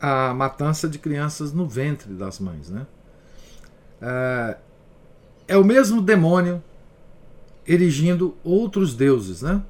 à 0.00 0.34
matança 0.34 0.88
de 0.88 0.98
crianças 0.98 1.52
no 1.52 1.66
ventre 1.66 2.12
das 2.12 2.38
mães. 2.38 2.68
Né? 2.68 2.86
É, 4.02 4.56
é 5.50 5.56
o 5.56 5.64
mesmo 5.64 6.00
demônio 6.00 6.62
erigindo 7.66 8.36
outros 8.44 8.94
deuses, 8.94 9.42
né? 9.42 9.60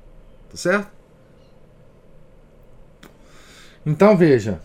Tá 0.50 0.56
certo? 0.58 0.92
Então 3.86 4.14
veja, 4.14 4.60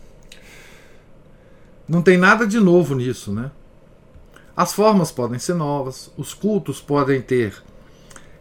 não 1.87 2.01
tem 2.01 2.17
nada 2.17 2.45
de 2.45 2.59
novo 2.59 2.93
nisso, 2.95 3.31
né? 3.31 3.49
As 4.57 4.73
formas 4.73 5.09
podem 5.09 5.39
ser 5.39 5.53
novas, 5.53 6.11
os 6.17 6.33
cultos 6.33 6.81
podem 6.81 7.21
ter 7.21 7.63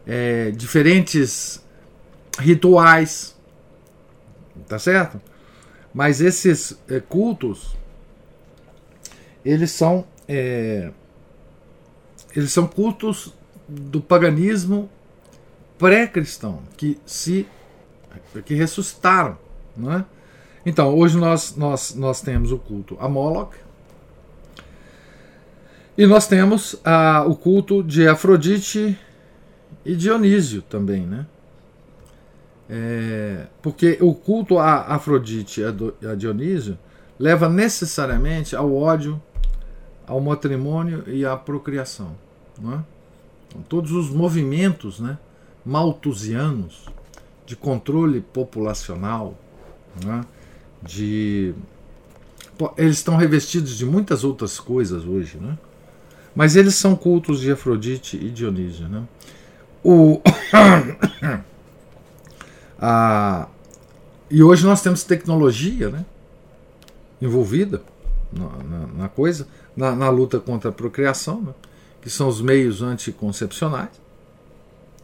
é, 0.04 0.50
diferentes 0.50 1.64
rituais, 2.40 3.36
tá 4.66 4.80
certo? 4.80 5.20
Mas 5.94 6.20
esses 6.20 6.76
é, 6.88 6.98
cultos, 6.98 7.76
eles 9.44 9.70
são 9.70 10.04
é, 10.26 10.90
eles 12.34 12.52
são 12.52 12.66
cultos 12.66 13.32
do 13.68 14.00
paganismo 14.00 14.88
pré-cristão 15.78 16.62
que 16.76 16.98
se 17.04 17.46
que 18.44 18.54
ressuscitaram, 18.54 19.36
não 19.76 19.92
é? 19.92 20.04
Então 20.64 20.94
hoje 20.94 21.16
nós 21.18 21.56
nós 21.56 21.94
nós 21.94 22.20
temos 22.20 22.52
o 22.52 22.58
culto 22.58 22.96
a 23.00 23.08
Moloch 23.08 23.56
e 25.96 26.06
nós 26.06 26.26
temos 26.26 26.76
ah, 26.84 27.24
o 27.26 27.36
culto 27.36 27.82
de 27.82 28.08
Afrodite 28.08 28.98
e 29.84 29.94
Dionísio 29.94 30.62
também, 30.62 31.06
né? 31.06 31.26
É, 32.68 33.46
porque 33.60 33.98
o 34.00 34.14
culto 34.14 34.58
a 34.58 34.94
Afrodite 34.94 35.60
e 35.60 36.06
a 36.06 36.14
Dionísio 36.14 36.78
leva 37.18 37.48
necessariamente 37.48 38.56
ao 38.56 38.74
ódio, 38.74 39.20
ao 40.06 40.20
matrimônio 40.20 41.04
e 41.06 41.24
à 41.24 41.36
procriação. 41.36 42.16
É? 42.58 42.78
Então, 43.48 43.62
todos 43.68 43.92
os 43.92 44.10
movimentos 44.10 45.00
né, 45.00 45.18
maltusianos 45.64 46.86
de 47.46 47.56
controle 47.56 48.20
populacional, 48.20 49.36
é? 50.06 50.24
de 50.82 51.54
eles 52.76 52.96
estão 52.98 53.16
revestidos 53.16 53.76
de 53.76 53.84
muitas 53.84 54.22
outras 54.22 54.60
coisas 54.60 55.04
hoje, 55.04 55.38
né? 55.38 55.58
mas 56.34 56.56
eles 56.56 56.74
são 56.74 56.94
cultos 56.94 57.40
de 57.40 57.50
Afrodite 57.50 58.16
e 58.16 58.30
Dionísio. 58.30 58.88
Né? 58.88 59.02
O 59.82 60.20
a, 62.78 63.48
e 64.30 64.42
hoje 64.42 64.64
nós 64.64 64.80
temos 64.82 65.04
tecnologia 65.04 65.90
né, 65.90 66.04
envolvida 67.20 67.82
na, 68.32 68.48
na, 68.64 68.86
na 68.86 69.08
coisa, 69.08 69.46
na, 69.76 69.94
na, 69.94 70.08
luta 70.10 70.40
contra 70.40 70.70
a 70.70 70.72
procriação, 70.72 71.40
né, 71.40 71.52
que 72.04 72.10
são 72.10 72.28
os 72.28 72.38
meios 72.38 72.82
anticoncepcionais. 72.82 73.88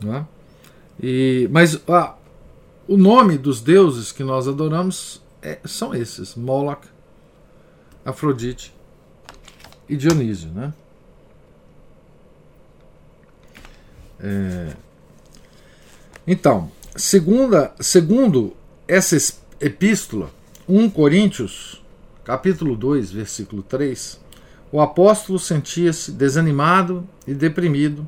Né, 0.03 0.26
e, 1.03 1.48
mas 1.51 1.80
a, 1.88 2.14
o 2.86 2.94
nome 2.94 3.38
dos 3.38 3.62
deuses 3.62 4.12
que 4.12 4.22
nós 4.22 4.46
adoramos 4.46 5.22
é, 5.40 5.59
são 5.64 5.94
esses: 5.94 6.34
Moloch, 6.34 6.86
Afrodite 8.05 8.74
e 9.88 9.96
Dionísio. 9.96 10.51
Né? 10.51 10.74
É, 14.20 14.76
então, 16.26 16.70
segunda, 16.94 17.74
segundo 17.80 18.55
essa 18.86 19.16
epístola, 19.59 20.30
1 20.68 20.90
Coríntios, 20.90 21.82
capítulo 22.24 22.76
2, 22.76 23.11
versículo 23.11 23.62
3, 23.62 24.20
o 24.73 24.81
apóstolo 24.81 25.39
sentia-se 25.39 26.12
desanimado 26.12 27.07
e 27.27 27.35
deprimido 27.35 28.07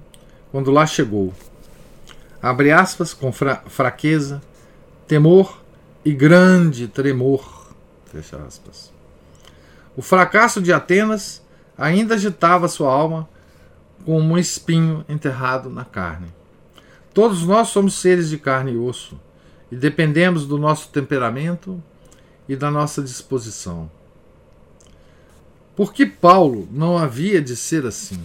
quando 0.51 0.71
lá 0.71 0.87
chegou. 0.87 1.33
Abre 2.41 2.71
aspas, 2.71 3.13
com 3.15 3.33
fra 3.33 3.63
fraqueza, 3.67 4.43
temor 5.07 5.63
e 6.05 6.13
grande 6.13 6.89
tremor. 6.89 7.69
Fecha 8.07 8.37
aspas. 8.37 8.93
O 9.97 10.03
fracasso 10.03 10.61
de 10.61 10.73
Atenas 10.73 11.43
ainda 11.77 12.15
agitava 12.15 12.69
sua 12.69 12.93
alma 12.93 13.29
como 14.05 14.35
um 14.35 14.39
espinho 14.39 15.05
enterrado 15.09 15.71
na 15.71 15.85
carne. 15.85 16.29
Todos 17.15 17.45
nós 17.45 17.69
somos 17.69 17.95
seres 17.95 18.29
de 18.29 18.39
carne 18.39 18.73
e 18.73 18.77
osso 18.77 19.21
e 19.71 19.77
dependemos 19.77 20.47
do 20.47 20.59
nosso 20.59 20.89
temperamento 20.89 21.83
e 22.49 22.57
da 22.57 22.71
nossa 22.71 23.03
disposição. 23.03 23.91
Por 25.75 25.95
que 25.95 26.05
Paulo 26.05 26.69
não 26.71 26.99
havia 26.99 27.41
de 27.41 27.57
ser 27.57 27.87
assim? 27.87 28.21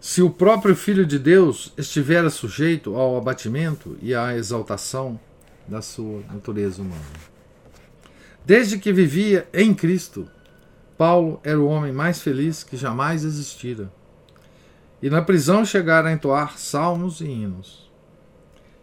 Se 0.00 0.22
o 0.22 0.30
próprio 0.30 0.74
Filho 0.74 1.04
de 1.04 1.18
Deus 1.18 1.72
estivera 1.76 2.30
sujeito 2.30 2.94
ao 2.94 3.18
abatimento 3.18 3.98
e 4.00 4.14
à 4.14 4.34
exaltação 4.34 5.20
da 5.68 5.82
sua 5.82 6.22
natureza 6.32 6.80
humana. 6.80 7.02
Desde 8.44 8.78
que 8.78 8.92
vivia 8.92 9.46
em 9.52 9.74
Cristo, 9.74 10.26
Paulo 10.96 11.40
era 11.44 11.60
o 11.60 11.66
homem 11.66 11.92
mais 11.92 12.22
feliz 12.22 12.62
que 12.62 12.76
jamais 12.76 13.22
existira. 13.22 13.92
E 15.02 15.10
na 15.10 15.20
prisão 15.20 15.62
chegara 15.62 16.08
a 16.08 16.12
entoar 16.12 16.56
salmos 16.56 17.20
e 17.20 17.26
hinos. 17.26 17.90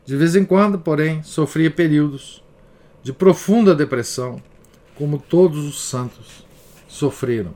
De 0.05 0.15
vez 0.15 0.35
em 0.35 0.45
quando, 0.45 0.77
porém, 0.77 1.23
sofria 1.23 1.71
períodos 1.71 2.43
de 3.01 3.11
profunda 3.11 3.73
depressão, 3.73 4.39
como 4.95 5.17
todos 5.17 5.65
os 5.65 5.81
santos 5.81 6.42
sofreram. 6.93 7.53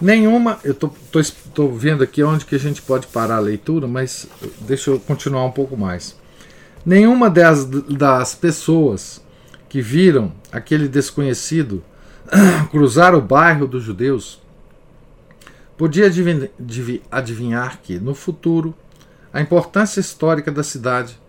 Nenhuma, 0.00 0.58
eu 0.64 0.72
estou 0.72 1.72
vendo 1.72 2.02
aqui 2.02 2.22
onde 2.22 2.46
que 2.46 2.54
a 2.54 2.58
gente 2.58 2.82
pode 2.82 3.06
parar 3.06 3.36
a 3.36 3.40
leitura, 3.40 3.86
mas 3.86 4.26
deixa 4.62 4.90
eu 4.90 4.98
continuar 4.98 5.44
um 5.44 5.52
pouco 5.52 5.76
mais. 5.76 6.16
Nenhuma 6.84 7.30
das, 7.30 7.64
das 7.66 8.34
pessoas 8.34 9.22
que 9.68 9.80
viram 9.80 10.32
aquele 10.50 10.88
desconhecido 10.88 11.84
cruzar 12.72 13.14
o 13.14 13.20
bairro 13.20 13.68
dos 13.68 13.84
judeus 13.84 14.40
podia 15.76 16.10
adivinhar 17.10 17.78
que, 17.82 17.98
no 18.00 18.14
futuro, 18.14 18.74
a 19.32 19.40
importância 19.40 20.00
histórica 20.00 20.50
da 20.50 20.64
cidade 20.64 21.19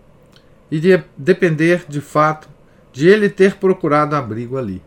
iria 0.72 1.06
depender, 1.18 1.86
de 1.88 2.00
fato, 2.00 2.50
de 2.94 3.08
ele 3.08 3.30
ter 3.30 3.58
procurado 3.58 4.16
abrigo 4.16 4.58
ali. 4.58 4.82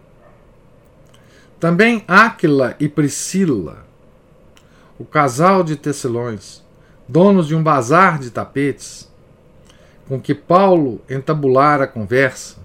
Também 1.60 2.02
Áquila 2.08 2.74
e 2.80 2.88
Priscila, 2.88 3.84
o 4.98 5.04
casal 5.04 5.62
de 5.62 5.76
tecelões, 5.76 6.62
donos 7.06 7.46
de 7.46 7.54
um 7.54 7.62
bazar 7.62 8.18
de 8.18 8.30
tapetes, 8.30 9.12
com 10.08 10.20
que 10.20 10.34
Paulo 10.34 11.00
entabulara 11.08 11.84
a 11.84 11.88
conversa, 11.88 12.56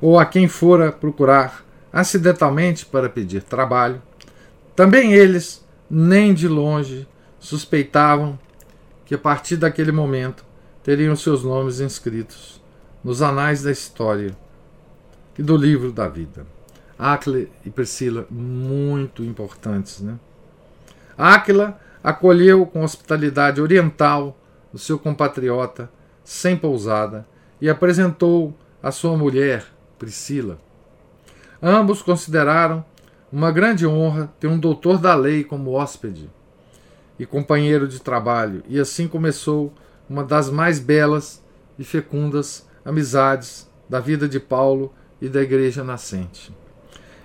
ou 0.00 0.18
a 0.18 0.26
quem 0.26 0.48
fora 0.48 0.92
procurar 0.92 1.64
acidentalmente 1.92 2.86
para 2.86 3.08
pedir 3.08 3.42
trabalho, 3.42 4.00
também 4.76 5.12
eles, 5.12 5.64
nem 5.90 6.32
de 6.32 6.46
longe, 6.46 7.08
suspeitavam 7.40 8.38
que 9.04 9.14
a 9.14 9.18
partir 9.18 9.56
daquele 9.56 9.90
momento 9.90 10.44
teriam 10.88 11.14
seus 11.14 11.44
nomes 11.44 11.80
inscritos 11.80 12.62
nos 13.04 13.20
anais 13.20 13.62
da 13.62 13.70
história 13.70 14.34
e 15.38 15.42
do 15.42 15.54
livro 15.54 15.92
da 15.92 16.08
vida. 16.08 16.46
Áquila 16.98 17.40
e 17.62 17.68
Priscila, 17.68 18.26
muito 18.30 19.22
importantes. 19.22 20.00
Né? 20.00 20.18
Áquila 21.14 21.78
acolheu 22.02 22.64
com 22.64 22.82
hospitalidade 22.82 23.60
oriental 23.60 24.34
o 24.72 24.78
seu 24.78 24.98
compatriota 24.98 25.90
sem 26.24 26.56
pousada 26.56 27.26
e 27.60 27.68
apresentou 27.68 28.56
a 28.82 28.90
sua 28.90 29.14
mulher, 29.14 29.66
Priscila. 29.98 30.58
Ambos 31.62 32.00
consideraram 32.00 32.82
uma 33.30 33.52
grande 33.52 33.86
honra 33.86 34.32
ter 34.40 34.46
um 34.46 34.58
doutor 34.58 34.96
da 34.96 35.14
lei 35.14 35.44
como 35.44 35.72
hóspede 35.72 36.30
e 37.18 37.26
companheiro 37.26 37.86
de 37.86 38.00
trabalho, 38.00 38.62
e 38.66 38.80
assim 38.80 39.06
começou 39.06 39.70
uma 40.08 40.24
das 40.24 40.50
mais 40.50 40.78
belas 40.78 41.42
e 41.78 41.84
fecundas 41.84 42.66
amizades 42.84 43.68
da 43.88 44.00
vida 44.00 44.28
de 44.28 44.40
Paulo 44.40 44.92
e 45.20 45.28
da 45.28 45.42
igreja 45.42 45.84
nascente. 45.84 46.52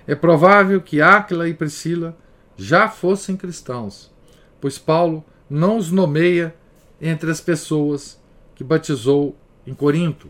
É 0.06 0.14
provável 0.14 0.80
que 0.80 1.00
Áquila 1.00 1.48
e 1.48 1.54
Priscila 1.54 2.16
já 2.56 2.88
fossem 2.88 3.36
cristãos, 3.36 4.12
pois 4.60 4.78
Paulo 4.78 5.24
não 5.48 5.78
os 5.78 5.90
nomeia 5.90 6.54
entre 7.00 7.30
as 7.30 7.40
pessoas 7.40 8.20
que 8.54 8.62
batizou 8.62 9.36
em 9.66 9.74
Corinto. 9.74 10.28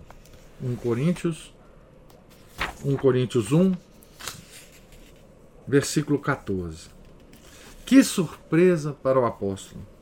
1 0.62 0.76
Coríntios 0.76 1.54
1 2.84 2.96
Coríntios 2.96 3.52
1, 3.52 3.72
versículo 5.66 6.18
14. 6.18 6.88
Que 7.84 8.02
surpresa 8.02 8.92
para 8.92 9.18
o 9.18 9.24
apóstolo! 9.24 9.93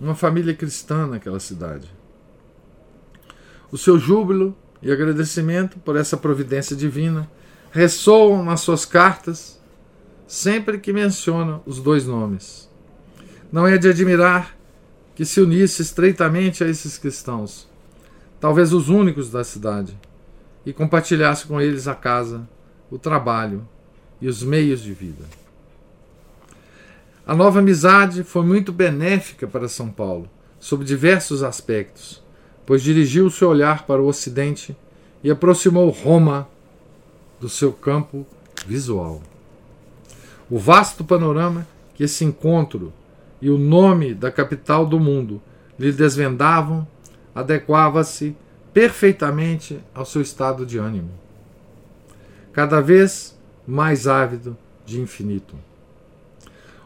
Uma 0.00 0.14
família 0.14 0.54
cristã 0.54 1.06
naquela 1.06 1.40
cidade. 1.40 1.88
O 3.70 3.78
seu 3.78 3.98
júbilo 3.98 4.56
e 4.82 4.90
agradecimento 4.92 5.78
por 5.78 5.96
essa 5.96 6.16
providência 6.16 6.76
divina 6.76 7.30
ressoam 7.72 8.44
nas 8.44 8.60
suas 8.60 8.84
cartas 8.84 9.60
sempre 10.26 10.78
que 10.78 10.92
menciona 10.92 11.60
os 11.66 11.80
dois 11.80 12.06
nomes. 12.06 12.70
Não 13.50 13.66
é 13.66 13.78
de 13.78 13.88
admirar 13.88 14.56
que 15.14 15.24
se 15.24 15.40
unisse 15.40 15.82
estreitamente 15.82 16.64
a 16.64 16.68
esses 16.68 16.98
cristãos, 16.98 17.68
talvez 18.40 18.72
os 18.72 18.88
únicos 18.88 19.30
da 19.30 19.44
cidade, 19.44 19.96
e 20.66 20.72
compartilhasse 20.72 21.46
com 21.46 21.60
eles 21.60 21.86
a 21.86 21.94
casa, 21.94 22.48
o 22.90 22.98
trabalho 22.98 23.66
e 24.20 24.28
os 24.28 24.42
meios 24.42 24.82
de 24.82 24.92
vida. 24.92 25.24
A 27.26 27.34
nova 27.34 27.60
amizade 27.60 28.22
foi 28.22 28.44
muito 28.44 28.70
benéfica 28.70 29.46
para 29.46 29.66
São 29.66 29.88
Paulo, 29.88 30.28
sob 30.60 30.84
diversos 30.84 31.42
aspectos, 31.42 32.22
pois 32.66 32.82
dirigiu 32.82 33.30
seu 33.30 33.48
olhar 33.48 33.86
para 33.86 34.02
o 34.02 34.06
Ocidente 34.06 34.76
e 35.22 35.30
aproximou 35.30 35.88
Roma 35.88 36.46
do 37.40 37.48
seu 37.48 37.72
campo 37.72 38.26
visual. 38.66 39.22
O 40.50 40.58
vasto 40.58 41.02
panorama 41.02 41.66
que 41.94 42.04
esse 42.04 42.26
encontro 42.26 42.92
e 43.40 43.48
o 43.48 43.56
nome 43.56 44.12
da 44.12 44.30
capital 44.30 44.84
do 44.84 45.00
mundo 45.00 45.40
lhe 45.78 45.92
desvendavam 45.92 46.86
adequava-se 47.34 48.36
perfeitamente 48.74 49.80
ao 49.94 50.04
seu 50.04 50.20
estado 50.20 50.66
de 50.66 50.76
ânimo, 50.76 51.10
cada 52.52 52.82
vez 52.82 53.34
mais 53.66 54.06
ávido 54.06 54.56
de 54.84 55.00
infinito. 55.00 55.54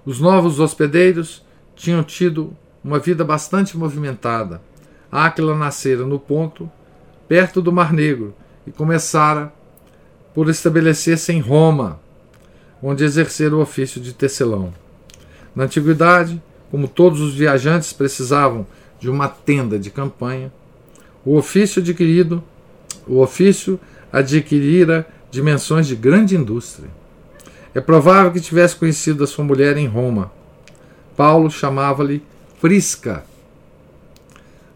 Os 0.08 0.20
novos 0.20 0.58
hospedeiros 0.58 1.44
tinham 1.76 2.02
tido 2.02 2.56
uma 2.82 2.98
vida 2.98 3.22
bastante 3.26 3.76
movimentada. 3.76 4.62
Áquila 5.12 5.54
nascera 5.54 6.06
no 6.06 6.18
ponto, 6.18 6.72
perto 7.28 7.60
do 7.60 7.70
Mar 7.70 7.92
Negro, 7.92 8.34
e 8.66 8.70
começara 8.70 9.52
por 10.34 10.48
estabelecer-se 10.48 11.30
em 11.30 11.40
Roma, 11.40 12.00
onde 12.82 13.04
exercer 13.04 13.52
o 13.52 13.60
ofício 13.60 14.00
de 14.00 14.14
tecelão. 14.14 14.72
Na 15.54 15.64
antiguidade, 15.64 16.42
como 16.70 16.88
todos 16.88 17.20
os 17.20 17.34
viajantes 17.34 17.92
precisavam 17.92 18.66
de 18.98 19.10
uma 19.10 19.28
tenda 19.28 19.78
de 19.78 19.90
campanha, 19.90 20.50
o 21.22 21.36
ofício 21.36 21.82
adquirido, 21.82 22.42
o 23.06 23.20
ofício 23.20 23.78
adquirira 24.10 25.06
dimensões 25.30 25.86
de 25.86 25.94
grande 25.94 26.34
indústria. 26.34 26.88
É 27.74 27.80
provável 27.80 28.32
que 28.32 28.40
tivesse 28.40 28.76
conhecido 28.76 29.24
a 29.24 29.26
sua 29.26 29.44
mulher 29.44 29.76
em 29.76 29.86
Roma. 29.86 30.32
Paulo 31.16 31.50
chamava-lhe 31.50 32.22
Prisca, 32.60 33.24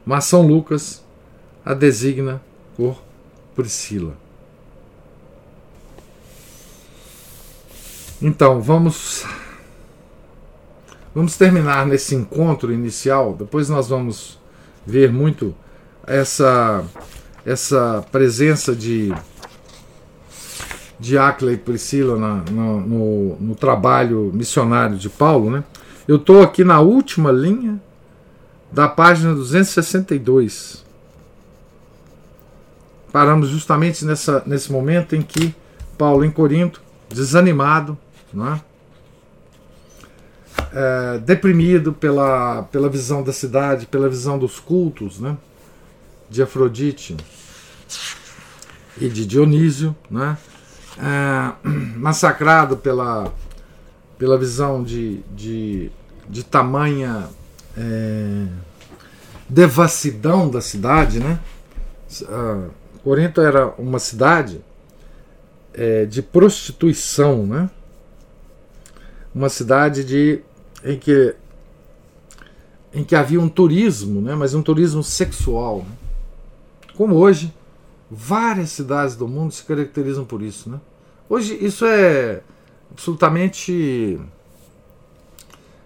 mas 0.04 0.24
São 0.24 0.42
Lucas 0.42 1.02
a 1.64 1.74
designa 1.74 2.40
por 2.76 3.02
Priscila. 3.54 4.16
Então, 8.20 8.60
vamos 8.60 9.24
vamos 11.14 11.36
terminar 11.36 11.86
nesse 11.86 12.14
encontro 12.14 12.72
inicial, 12.72 13.34
depois 13.34 13.68
nós 13.68 13.88
vamos 13.88 14.38
ver 14.86 15.12
muito 15.12 15.54
essa 16.06 16.84
essa 17.44 18.04
presença 18.12 18.74
de 18.74 19.12
de 21.02 21.18
Acla 21.18 21.52
e 21.52 21.56
Priscila 21.56 22.16
na, 22.16 22.36
no, 22.48 22.80
no, 22.80 23.36
no, 23.40 23.54
trabalho 23.56 24.30
missionário 24.32 24.96
de 24.96 25.08
Paulo, 25.08 25.50
né? 25.50 25.64
Eu 26.06 26.14
estou 26.14 26.40
aqui 26.42 26.62
na 26.62 26.78
última 26.78 27.32
linha 27.32 27.82
da 28.70 28.88
página 28.88 29.34
262. 29.34 30.84
Paramos 33.10 33.48
justamente 33.48 34.04
nessa, 34.04 34.44
nesse 34.46 34.70
momento 34.70 35.16
em 35.16 35.22
que 35.22 35.52
Paulo, 35.98 36.24
em 36.24 36.30
Corinto, 36.30 36.80
desanimado, 37.08 37.98
não 38.32 38.54
é? 38.54 38.60
É, 40.72 41.18
deprimido 41.18 41.92
pela, 41.92 42.62
pela 42.70 42.88
visão 42.88 43.24
da 43.24 43.32
cidade, 43.32 43.86
pela 43.86 44.08
visão 44.08 44.38
dos 44.38 44.60
cultos, 44.60 45.18
né? 45.18 45.36
de 46.30 46.42
Afrodite 46.42 47.16
e 49.00 49.08
de 49.08 49.26
Dionísio, 49.26 49.96
né? 50.08 50.38
É, 50.98 51.68
massacrado 51.96 52.76
pela, 52.76 53.32
pela 54.18 54.38
visão 54.38 54.82
de, 54.82 55.20
de, 55.34 55.90
de 56.28 56.44
tamanha 56.44 57.28
é, 57.76 58.46
devassidão 59.48 60.50
da 60.50 60.60
cidade. 60.60 61.20
Né? 61.20 61.38
Uh, 62.22 62.70
Corinto 63.02 63.40
era 63.40 63.68
uma 63.78 63.98
cidade 63.98 64.60
é, 65.74 66.04
de 66.04 66.22
prostituição, 66.22 67.46
né? 67.46 67.70
uma 69.34 69.48
cidade 69.48 70.04
de, 70.04 70.40
em, 70.84 70.98
que, 70.98 71.34
em 72.92 73.04
que 73.04 73.16
havia 73.16 73.40
um 73.40 73.48
turismo, 73.48 74.20
né? 74.20 74.34
mas 74.34 74.54
um 74.54 74.62
turismo 74.62 75.02
sexual. 75.02 75.78
Né? 75.78 75.96
Como 76.96 77.16
hoje, 77.16 77.52
várias 78.14 78.68
cidades 78.68 79.16
do 79.16 79.26
mundo 79.26 79.52
se 79.52 79.64
caracterizam 79.64 80.26
por 80.26 80.42
isso. 80.42 80.68
Né? 80.68 80.78
Hoje 81.30 81.56
isso 81.64 81.86
é 81.86 82.42
absolutamente. 82.90 84.20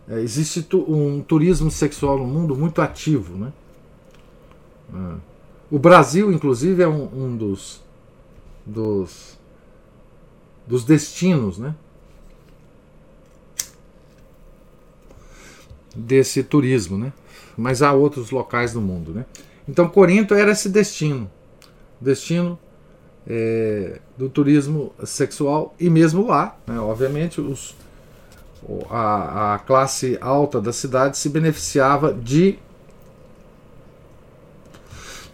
É, 0.08 0.20
existe 0.20 0.62
tu, 0.62 0.84
um 0.88 1.22
turismo 1.22 1.70
sexual 1.70 2.18
no 2.18 2.26
mundo 2.26 2.56
muito 2.56 2.82
ativo. 2.82 3.36
Né? 3.36 3.52
É. 4.92 5.14
O 5.70 5.78
Brasil, 5.78 6.32
inclusive, 6.32 6.82
é 6.82 6.88
um, 6.88 7.04
um 7.04 7.36
dos, 7.36 7.80
dos, 8.64 9.38
dos 10.66 10.84
destinos 10.84 11.58
né? 11.58 11.74
desse 15.94 16.42
turismo. 16.42 16.98
Né? 16.98 17.12
Mas 17.56 17.82
há 17.82 17.92
outros 17.92 18.32
locais 18.32 18.74
no 18.74 18.80
mundo. 18.80 19.12
Né? 19.12 19.24
Então 19.68 19.88
Corinto 19.88 20.34
era 20.34 20.52
esse 20.52 20.68
destino, 20.68 21.30
destino 22.00 22.58
é, 23.26 24.00
do 24.16 24.28
turismo 24.28 24.92
sexual 25.04 25.74
e 25.78 25.90
mesmo 25.90 26.26
lá, 26.26 26.56
né, 26.66 26.78
obviamente, 26.78 27.40
os, 27.40 27.74
a, 28.88 29.54
a 29.54 29.58
classe 29.58 30.16
alta 30.20 30.60
da 30.60 30.72
cidade 30.72 31.18
se 31.18 31.28
beneficiava 31.28 32.12
de. 32.12 32.58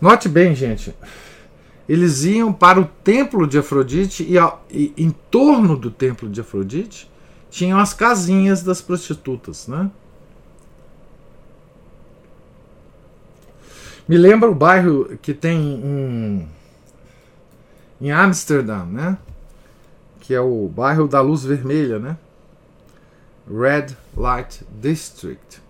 Note 0.01 0.29
bem, 0.29 0.55
gente, 0.55 0.95
eles 1.89 2.25
iam 2.25 2.53
para 2.53 2.81
o 2.81 2.85
templo 3.05 3.47
de 3.47 3.59
Afrodite 3.59 4.25
e, 4.25 4.37
e 4.71 4.93
em 4.97 5.11
torno 5.31 5.77
do 5.77 5.91
templo 5.91 6.29
de 6.29 6.41
Afrodite 6.41 7.11
tinham 7.51 7.79
as 7.79 7.93
casinhas 7.93 8.63
das 8.63 8.81
prostitutas, 8.81 9.69
né? 9.69 9.91
Me 14.09 14.17
lembra 14.17 14.51
o 14.51 14.55
bairro 14.55 15.17
que 15.19 15.33
tem 15.33 15.59
em, 15.61 16.49
em 18.01 18.11
Amsterdã, 18.11 18.85
né? 18.85 19.17
Que 20.21 20.35
é 20.35 20.41
o 20.41 20.69
bairro 20.69 21.07
da 21.07 21.21
Luz 21.21 21.45
Vermelha, 21.45 21.99
né? 21.99 22.17
Red 23.49 23.97
Light 24.17 24.65
District. 24.81 25.63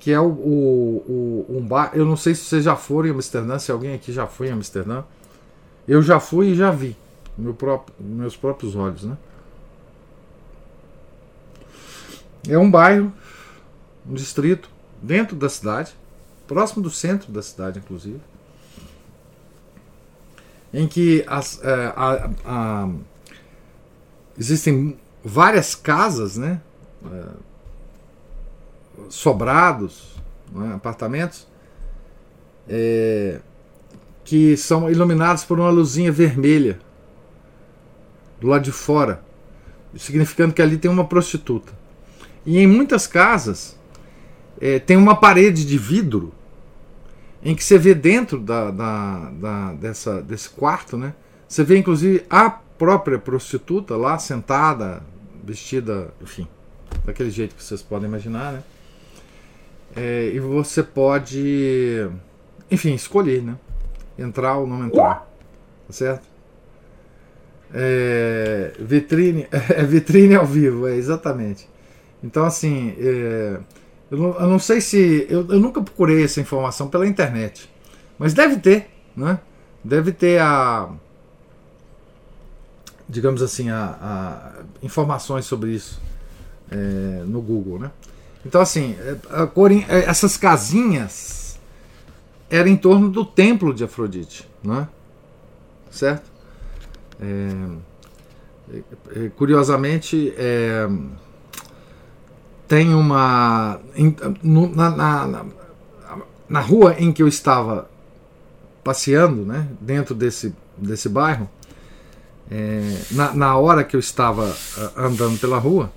Que 0.00 0.12
é 0.12 0.20
o, 0.20 0.26
o, 0.26 1.46
o 1.48 1.58
um 1.58 1.66
bairro. 1.66 1.96
Eu 1.96 2.04
não 2.04 2.16
sei 2.16 2.34
se 2.34 2.44
vocês 2.44 2.64
já 2.64 2.74
foram 2.74 3.08
em 3.08 3.12
Amsterdã, 3.12 3.58
se 3.58 3.70
alguém 3.70 3.94
aqui 3.94 4.12
já 4.12 4.26
foi 4.26 4.48
em 4.48 4.52
Amsterdã. 4.52 5.04
Eu 5.86 6.02
já 6.02 6.18
fui 6.18 6.48
e 6.48 6.54
já 6.54 6.70
vi. 6.70 6.96
Meu 7.36 7.54
próprio, 7.54 7.94
meus 8.00 8.36
próprios 8.36 8.74
olhos, 8.74 9.04
né? 9.04 9.16
É 12.48 12.58
um 12.58 12.70
bairro, 12.70 13.12
um 14.08 14.14
distrito 14.14 14.68
dentro 15.02 15.36
da 15.36 15.48
cidade 15.48 15.97
próximo 16.48 16.82
do 16.82 16.90
centro 16.90 17.30
da 17.30 17.42
cidade, 17.42 17.78
inclusive, 17.78 18.20
em 20.72 20.88
que 20.88 21.22
as, 21.26 21.62
é, 21.62 21.92
a, 21.94 22.30
a, 22.44 22.88
existem 24.36 24.98
várias 25.22 25.74
casas, 25.74 26.36
né, 26.36 26.60
é, 27.06 27.24
sobrados, 29.10 30.16
né, 30.50 30.74
apartamentos, 30.74 31.46
é, 32.68 33.40
que 34.24 34.56
são 34.56 34.90
iluminados 34.90 35.44
por 35.44 35.60
uma 35.60 35.70
luzinha 35.70 36.10
vermelha 36.10 36.80
do 38.40 38.48
lado 38.48 38.62
de 38.62 38.72
fora, 38.72 39.22
significando 39.96 40.54
que 40.54 40.62
ali 40.62 40.78
tem 40.78 40.90
uma 40.90 41.06
prostituta. 41.06 41.72
E 42.44 42.58
em 42.58 42.66
muitas 42.66 43.06
casas 43.06 43.77
é, 44.60 44.78
tem 44.78 44.96
uma 44.96 45.14
parede 45.14 45.64
de 45.64 45.78
vidro 45.78 46.32
em 47.42 47.54
que 47.54 47.62
você 47.62 47.78
vê 47.78 47.94
dentro 47.94 48.40
da, 48.40 48.70
da, 48.70 49.30
da, 49.30 49.72
dessa, 49.74 50.20
desse 50.20 50.50
quarto, 50.50 50.96
né? 50.96 51.14
Você 51.46 51.62
vê 51.64 51.78
inclusive 51.78 52.24
a 52.28 52.50
própria 52.50 53.18
prostituta 53.18 53.96
lá 53.96 54.18
sentada, 54.18 55.02
vestida, 55.42 56.12
enfim, 56.20 56.46
daquele 57.04 57.30
jeito 57.30 57.54
que 57.54 57.62
vocês 57.62 57.82
podem 57.82 58.08
imaginar, 58.08 58.52
né? 58.52 58.62
É, 59.96 60.30
e 60.34 60.38
você 60.38 60.82
pode, 60.82 62.08
enfim, 62.70 62.94
escolher, 62.94 63.42
né? 63.42 63.56
Entrar 64.18 64.56
ou 64.56 64.66
não 64.66 64.86
entrar, 64.86 65.26
tá 65.86 65.92
certo? 65.92 66.26
É, 67.72 68.72
vitrine, 68.78 69.46
é 69.70 69.82
vitrine 69.84 70.34
ao 70.34 70.46
vivo, 70.46 70.86
é 70.86 70.96
exatamente. 70.96 71.68
Então, 72.22 72.44
assim, 72.44 72.94
é, 72.98 73.58
eu, 74.10 74.18
não, 74.18 74.40
eu, 74.40 74.46
não, 74.46 74.58
sei 74.58 74.80
se. 74.80 75.26
Eu, 75.28 75.46
eu, 75.48 75.60
nunca 75.60 75.82
procurei 75.82 76.24
essa 76.24 76.40
informação 76.40 76.88
pela 76.88 77.06
internet, 77.06 77.68
mas 78.18 78.32
deve 78.32 78.58
ter, 78.58 78.88
né? 79.16 79.38
Deve 79.84 80.12
ter 80.12 80.40
a. 80.40 80.88
Digamos 83.08 83.42
assim, 83.42 83.70
a, 83.70 83.98
a 84.00 84.62
informações 84.82 85.46
sobre 85.46 85.70
isso 85.70 86.00
é, 86.70 87.22
no 87.26 87.40
Google, 87.40 87.78
né? 87.78 87.90
Então, 88.44 88.60
assim, 88.60 88.96
é, 89.00 89.16
é, 89.88 90.04
essas 90.04 90.36
casinhas 90.36 91.58
eram 92.50 92.68
em 92.68 92.76
torno 92.76 93.10
do 93.10 93.24
templo 93.24 93.74
de 93.74 93.84
Afrodite, 93.84 94.48
né? 94.62 94.88
Certo? 95.90 96.30
É, 97.20 97.50
é, 99.16 99.28
curiosamente, 99.30 100.32
é, 100.36 100.88
tem 102.68 102.94
uma. 102.94 103.80
na, 104.44 104.90
na, 104.90 105.44
na, 106.48 106.60
rua 106.60 106.94
em 106.98 107.10
que 107.10 107.22
eu 107.22 107.26
estava 107.26 107.88
passeando, 108.84 109.44
né, 109.44 109.66
dentro 109.80 110.14
desse, 110.14 110.54
desse 110.76 111.08
bairro, 111.08 111.48
é, 112.50 113.00
na, 113.10 113.32
na 113.34 113.56
hora 113.56 113.82
que 113.82 113.96
eu 113.96 114.00
estava 114.00 114.54
andando 114.94 115.40
pela 115.40 115.58
rua, 115.58 115.90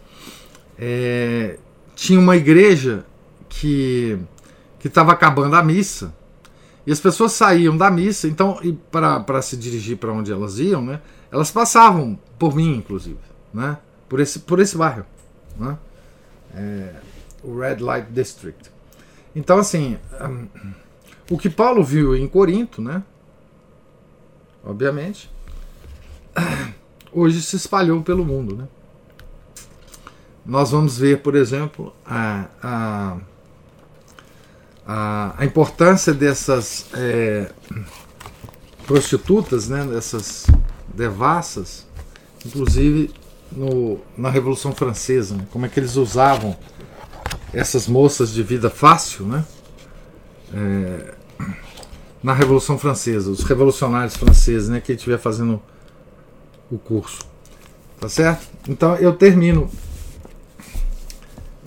é, 0.79 1.57
tinha 1.93 2.19
uma 2.19 2.37
igreja 2.37 3.05
que 3.49 4.17
estava 4.83 5.11
acabando 5.11 5.55
a 5.55 5.63
missa 5.63 6.13
e 6.87 6.91
as 6.91 6.99
pessoas 6.99 7.33
saíam 7.33 7.77
da 7.77 7.91
missa, 7.91 8.27
então, 8.27 8.59
para 8.89 9.41
se 9.41 9.55
dirigir 9.55 9.97
para 9.97 10.11
onde 10.11 10.31
elas 10.31 10.57
iam, 10.57 10.81
né, 10.81 11.01
elas 11.29 11.51
passavam 11.51 12.17
por 12.39 12.55
mim, 12.55 12.77
inclusive, 12.77 13.19
né, 13.53 13.77
por, 14.07 14.19
esse, 14.19 14.39
por 14.39 14.59
esse 14.59 14.77
bairro. 14.77 15.05
Né, 15.59 15.77
é, 16.55 16.95
o 17.43 17.59
Red 17.59 17.77
Light 17.77 18.07
District. 18.11 18.71
Então, 19.35 19.57
assim, 19.57 19.97
um, 20.21 20.47
o 21.29 21.37
que 21.37 21.49
Paulo 21.49 21.83
viu 21.83 22.15
em 22.15 22.27
Corinto, 22.27 22.81
né, 22.81 23.03
obviamente, 24.63 25.29
hoje 27.11 27.41
se 27.41 27.55
espalhou 27.55 28.01
pelo 28.01 28.25
mundo. 28.25 28.55
Né. 28.55 28.67
Nós 30.45 30.71
vamos 30.71 30.97
ver, 30.97 31.21
por 31.21 31.35
exemplo, 31.35 31.93
a, 32.05 32.47
a 32.61 33.17
a, 34.85 35.35
a 35.37 35.45
importância 35.45 36.13
dessas 36.13 36.87
é, 36.93 37.51
prostitutas, 38.85 39.69
né, 39.69 39.85
dessas 39.85 40.45
devassas, 40.93 41.87
inclusive 42.45 43.13
no, 43.51 43.99
na 44.17 44.29
Revolução 44.29 44.73
Francesa, 44.73 45.35
né, 45.35 45.47
como 45.51 45.65
é 45.65 45.69
que 45.69 45.79
eles 45.79 45.95
usavam 45.95 46.55
essas 47.53 47.87
moças 47.87 48.31
de 48.31 48.41
vida 48.43 48.69
fácil, 48.69 49.25
né, 49.25 49.45
é, 50.53 51.13
na 52.23 52.33
Revolução 52.33 52.77
Francesa, 52.77 53.29
os 53.29 53.43
revolucionários 53.43 54.15
franceses, 54.15 54.69
né, 54.69 54.79
que 54.79 54.93
estiver 54.93 55.17
fazendo 55.17 55.61
o 56.71 56.77
curso, 56.77 57.19
tá 57.99 58.07
certo? 58.07 58.47
Então 58.69 58.95
eu 58.95 59.13
termino 59.13 59.69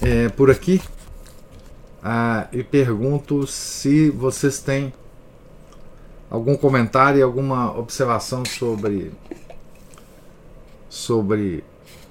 é, 0.01 0.29
por 0.31 0.51
aqui 0.51 0.81
ah, 2.03 2.49
e 2.53 2.63
pergunto 2.63 3.47
se 3.47 4.11
vocês 4.11 4.61
têm 4.61 4.93
algum 6.31 6.57
comentário 6.57 7.19
e 7.19 7.23
alguma 7.23 7.77
observação 7.79 8.45
sobre 8.45 9.13
sobre 10.89 11.65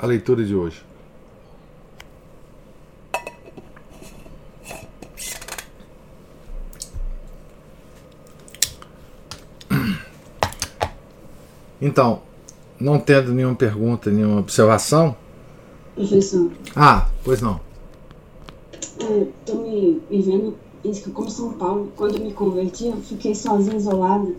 a 0.04 0.06
leitura 0.06 0.43
de 0.43 0.54
hoje. 0.54 0.84
Então, 11.82 12.22
não 12.80 12.99
tendo 12.99 13.34
nenhuma 13.34 13.56
pergunta, 13.56 14.12
nenhuma 14.12 14.39
observação. 14.39 15.16
Professor. 15.95 16.51
Ah, 16.76 17.08
pois 17.24 17.41
não 17.41 17.60
tô 19.45 19.56
me, 19.56 20.01
me 20.10 20.22
vendo 20.22 20.56
isso, 20.84 21.12
como 21.12 21.30
São 21.30 21.54
Paulo, 21.54 21.91
quando 21.95 22.20
me 22.20 22.34
converti, 22.34 22.88
eu 22.88 22.97
fiquei 22.97 23.34
sozinha, 23.34 23.78
isolada, 23.78 24.34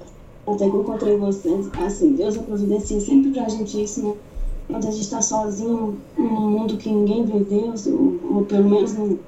até 0.47 0.69
que 0.69 0.77
encontrei 0.77 1.17
vocês. 1.17 1.69
Assim, 1.79 2.13
Deus 2.13 2.37
providencia 2.37 3.01
sempre 3.01 3.31
pra 3.31 3.49
gente 3.49 3.83
isso, 3.83 4.07
né? 4.07 4.15
Quando 4.69 4.89
a 4.89 4.91
gente 4.91 5.11
tá 5.11 5.21
sozinho 5.21 5.99
num 6.17 6.51
mundo 6.51 6.77
que 6.77 6.89
ninguém 6.89 7.25
vê 7.25 7.41
Deus, 7.41 7.87
ou, 7.87 8.19
ou 8.31 8.45
pelo 8.45 8.69
menos 8.69 8.95
no, 8.95 9.19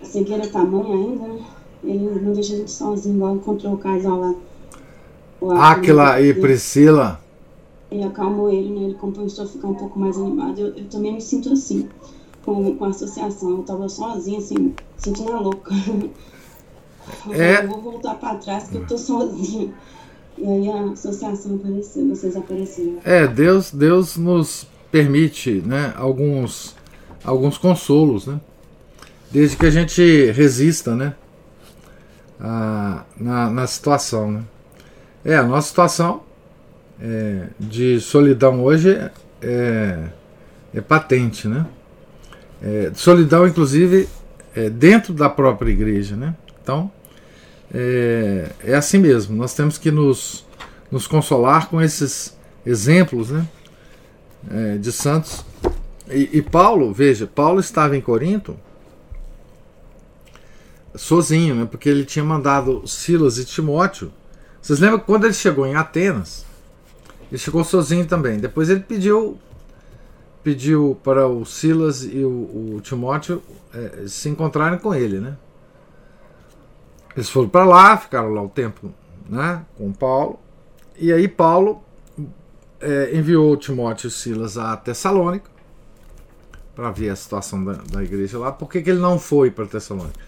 a 0.00 0.04
cegueira 0.04 0.46
tamanha 0.48 0.94
ainda, 0.94 1.28
né? 1.28 1.40
Ele 1.84 2.20
não 2.20 2.32
deixa 2.32 2.54
a 2.54 2.58
gente 2.58 2.70
sozinho, 2.70 3.16
igual 3.16 3.36
encontrou 3.36 3.74
o 3.74 3.78
casal 3.78 4.20
lá. 4.20 4.34
Aquila 5.72 6.20
e 6.20 6.32
Priscila. 6.32 7.20
Ele 7.90 8.04
acalmou 8.04 8.50
ele, 8.50 8.70
né? 8.70 8.84
Ele 8.84 8.94
começou 8.94 9.44
a 9.44 9.48
ficar 9.48 9.68
um 9.68 9.74
pouco 9.74 9.98
mais 9.98 10.16
animado. 10.16 10.58
Eu, 10.58 10.68
eu 10.68 10.84
também 10.84 11.14
me 11.14 11.20
sinto 11.20 11.52
assim 11.52 11.88
com, 12.44 12.76
com 12.76 12.84
a 12.84 12.88
associação. 12.88 13.50
Eu 13.50 13.62
tava 13.64 13.88
sozinha, 13.88 14.38
assim, 14.38 14.74
sentindo 14.96 15.32
a 15.32 15.40
louca. 15.40 15.74
É... 17.32 17.64
Eu 17.64 17.68
vou 17.68 17.80
voltar 17.80 18.14
para 18.14 18.36
trás 18.36 18.68
que 18.68 18.76
eu 18.76 18.86
tô 18.86 18.96
sozinha. 18.96 19.74
E 20.38 20.46
aí 20.46 20.70
a 20.70 20.92
associação 20.92 21.56
apareceu, 21.56 22.08
vocês 22.08 22.36
apareceram. 22.36 22.98
É, 23.04 23.26
Deus, 23.26 23.72
Deus 23.72 24.16
nos 24.16 24.68
permite, 24.92 25.62
né, 25.66 25.92
alguns, 25.96 26.76
alguns 27.24 27.58
consolos, 27.58 28.26
né? 28.26 28.38
Desde 29.30 29.56
que 29.56 29.66
a 29.66 29.70
gente 29.70 30.30
resista, 30.30 30.94
né? 30.94 31.14
A, 32.38 33.04
na, 33.16 33.50
na 33.50 33.66
situação, 33.66 34.30
né? 34.30 34.42
É, 35.24 35.36
a 35.36 35.42
nossa 35.42 35.68
situação 35.68 36.22
é, 37.00 37.46
de 37.58 38.00
solidão 38.00 38.62
hoje 38.62 38.96
é, 39.40 39.98
é 40.74 40.80
patente, 40.80 41.48
né? 41.48 41.66
É, 42.62 42.92
solidão, 42.94 43.46
inclusive, 43.46 44.08
é, 44.54 44.68
dentro 44.68 45.12
da 45.12 45.28
própria 45.28 45.70
igreja. 45.70 46.14
Né? 46.14 46.34
Então, 46.62 46.90
é, 47.72 48.50
é, 48.64 48.74
assim 48.74 48.98
mesmo. 48.98 49.36
Nós 49.36 49.54
temos 49.54 49.78
que 49.78 49.90
nos, 49.90 50.46
nos 50.90 51.06
consolar 51.06 51.68
com 51.68 51.80
esses 51.80 52.36
exemplos 52.64 53.30
né, 53.30 53.46
é, 54.50 54.76
de 54.76 54.92
santos. 54.92 55.44
E, 56.08 56.38
e, 56.38 56.42
Paulo, 56.42 56.92
veja, 56.92 57.26
Paulo 57.26 57.60
estava 57.60 57.96
em 57.96 58.00
Corinto 58.00 58.56
sozinho, 60.94 61.54
né, 61.54 61.68
porque 61.70 61.88
ele 61.88 62.04
tinha 62.04 62.24
mandado 62.24 62.86
Silas 62.86 63.38
e 63.38 63.44
Timóteo. 63.44 64.12
Vocês 64.60 64.78
lembram 64.78 65.00
quando 65.00 65.24
ele 65.24 65.32
chegou 65.32 65.66
em 65.66 65.74
Atenas, 65.74 66.44
ele 67.30 67.38
chegou 67.38 67.64
sozinho 67.64 68.06
também. 68.06 68.38
Depois 68.38 68.68
ele 68.68 68.80
pediu 68.80 69.38
pediu 70.42 70.98
para 71.04 71.26
o 71.28 71.44
Silas 71.44 72.02
e 72.02 72.18
o, 72.24 72.74
o 72.76 72.80
Timóteo 72.82 73.40
é, 73.72 74.08
se 74.08 74.28
encontrarem 74.28 74.78
com 74.78 74.92
ele, 74.92 75.20
né? 75.20 75.36
Eles 77.16 77.28
foram 77.28 77.48
para 77.48 77.64
lá, 77.64 77.96
ficaram 77.96 78.30
lá 78.30 78.42
o 78.42 78.48
tempo, 78.48 78.92
né, 79.28 79.64
com 79.76 79.92
Paulo. 79.92 80.40
E 80.96 81.12
aí 81.12 81.28
Paulo 81.28 81.82
é, 82.82 83.16
enviou 83.16 83.56
Timóteo 83.56 84.08
e 84.08 84.10
Silas 84.10 84.58
a 84.58 84.76
Tessalônica 84.76 85.50
para 86.74 86.90
ver 86.90 87.10
a 87.10 87.16
situação 87.16 87.64
da, 87.64 87.74
da 87.74 88.02
igreja 88.02 88.38
lá. 88.38 88.50
Por 88.50 88.68
que, 88.68 88.82
que 88.82 88.90
ele 88.90 88.98
não 88.98 89.18
foi 89.18 89.50
para 89.50 89.66
Tessalônica? 89.66 90.18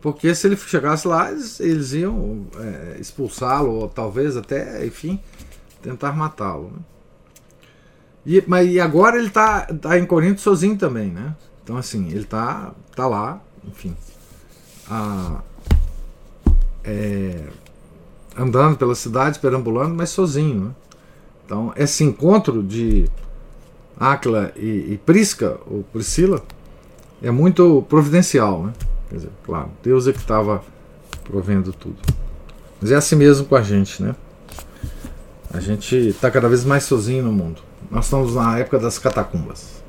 Porque 0.00 0.34
se 0.34 0.46
ele 0.46 0.56
chegasse 0.56 1.08
lá, 1.08 1.30
eles, 1.30 1.58
eles 1.60 1.92
iam 1.94 2.46
é, 2.58 2.98
expulsá-lo, 3.00 3.72
ou 3.72 3.88
talvez 3.88 4.36
até, 4.36 4.84
enfim, 4.84 5.18
tentar 5.82 6.12
matá-lo. 6.12 6.70
Né? 6.74 6.82
E, 8.26 8.44
mas 8.46 8.68
e 8.70 8.80
agora 8.80 9.18
ele 9.18 9.30
tá, 9.30 9.62
tá 9.62 9.98
em 9.98 10.06
Corinto 10.06 10.40
sozinho 10.40 10.76
também, 10.76 11.10
né? 11.10 11.34
Então 11.62 11.76
assim, 11.76 12.08
ele 12.10 12.24
tá, 12.24 12.74
tá 12.94 13.06
lá, 13.06 13.40
enfim. 13.66 13.96
A, 14.90 15.40
é, 16.84 17.46
andando 18.36 18.76
pela 18.76 18.94
cidade, 18.94 19.38
perambulando, 19.38 19.94
mas 19.94 20.10
sozinho. 20.10 20.66
Né? 20.66 20.70
Então, 21.44 21.72
esse 21.76 22.02
encontro 22.02 22.62
de 22.62 23.08
Áquila 23.98 24.52
e, 24.56 24.92
e 24.92 25.00
Prisca, 25.04 25.58
ou 25.66 25.84
Priscila, 25.92 26.42
é 27.22 27.30
muito 27.30 27.84
providencial. 27.88 28.64
Né? 28.64 28.72
Quer 29.08 29.16
dizer, 29.16 29.30
claro, 29.44 29.70
Deus 29.82 30.06
é 30.06 30.12
que 30.12 30.18
estava 30.18 30.62
provendo 31.24 31.72
tudo. 31.72 31.96
Mas 32.80 32.90
é 32.90 32.96
assim 32.96 33.16
mesmo 33.16 33.46
com 33.46 33.56
a 33.56 33.62
gente, 33.62 34.02
né? 34.02 34.14
A 35.52 35.60
gente 35.60 35.94
está 35.94 36.30
cada 36.30 36.48
vez 36.48 36.64
mais 36.64 36.84
sozinho 36.84 37.22
no 37.24 37.32
mundo. 37.32 37.62
Nós 37.90 38.06
estamos 38.06 38.34
na 38.34 38.58
época 38.58 38.78
das 38.78 38.98
catacumbas. 38.98 39.82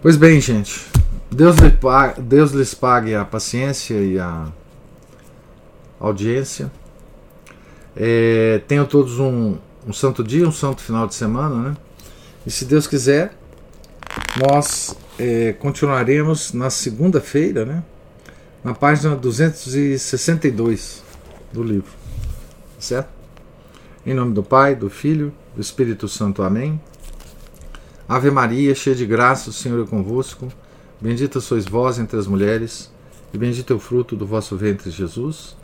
Pois 0.00 0.16
bem, 0.16 0.40
gente. 0.40 0.86
Deus, 1.30 1.56
lhe 1.56 1.70
pague, 1.70 2.22
Deus 2.22 2.52
lhes 2.52 2.72
pague 2.74 3.14
a 3.14 3.24
paciência 3.24 3.94
e 3.94 4.18
a 4.18 4.46
audiência. 5.98 6.70
É, 7.96 8.62
tenham 8.68 8.86
todos 8.86 9.18
um, 9.18 9.58
um 9.88 9.92
santo 9.92 10.22
dia, 10.22 10.46
um 10.46 10.52
santo 10.52 10.82
final 10.82 11.06
de 11.06 11.14
semana, 11.14 11.70
né? 11.70 11.76
E 12.46 12.50
se 12.50 12.66
Deus 12.66 12.86
quiser, 12.86 13.32
nós 14.38 14.94
é, 15.18 15.54
continuaremos 15.54 16.52
na 16.52 16.68
segunda-feira, 16.68 17.64
né? 17.64 17.82
Na 18.62 18.74
página 18.74 19.16
262 19.16 21.02
do 21.50 21.62
livro. 21.62 21.90
Certo? 22.78 23.08
Em 24.04 24.12
nome 24.12 24.34
do 24.34 24.42
Pai, 24.42 24.74
do 24.74 24.90
Filho, 24.90 25.32
do 25.54 25.62
Espírito 25.62 26.06
Santo. 26.06 26.42
Amém. 26.42 26.78
Ave 28.06 28.30
Maria, 28.30 28.74
cheia 28.74 28.94
de 28.94 29.06
graça, 29.06 29.48
o 29.48 29.52
Senhor 29.54 29.82
é 29.82 29.88
convosco. 29.88 30.48
Bendita 31.00 31.40
sois 31.40 31.64
vós 31.64 31.98
entre 31.98 32.18
as 32.18 32.26
mulheres, 32.26 32.90
e 33.32 33.38
bendito 33.38 33.72
é 33.72 33.76
o 33.76 33.78
fruto 33.78 34.14
do 34.16 34.26
vosso 34.26 34.54
ventre, 34.56 34.90
Jesus. 34.90 35.56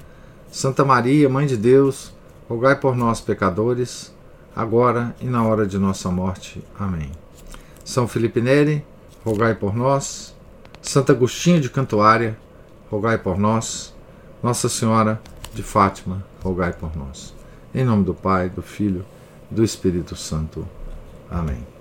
Santa 0.50 0.84
Maria, 0.84 1.28
Mãe 1.28 1.46
de 1.46 1.56
Deus, 1.56 2.12
rogai 2.48 2.78
por 2.78 2.96
nós, 2.96 3.20
pecadores, 3.20 4.13
agora 4.54 5.14
e 5.20 5.26
na 5.26 5.44
hora 5.44 5.66
de 5.66 5.78
nossa 5.78 6.10
morte. 6.10 6.62
Amém. 6.78 7.10
São 7.84 8.06
Felipe 8.06 8.40
Neri, 8.40 8.84
rogai 9.24 9.54
por 9.54 9.74
nós. 9.74 10.34
Santo 10.80 11.12
Agostinho 11.12 11.60
de 11.60 11.70
Cantuária, 11.70 12.38
rogai 12.90 13.18
por 13.18 13.38
nós. 13.38 13.94
Nossa 14.42 14.68
Senhora 14.68 15.20
de 15.54 15.62
Fátima, 15.62 16.24
rogai 16.42 16.72
por 16.72 16.96
nós. 16.96 17.34
Em 17.74 17.84
nome 17.84 18.04
do 18.04 18.14
Pai, 18.14 18.48
do 18.50 18.62
Filho 18.62 19.04
do 19.50 19.64
Espírito 19.64 20.14
Santo. 20.16 20.66
Amém. 21.30 21.73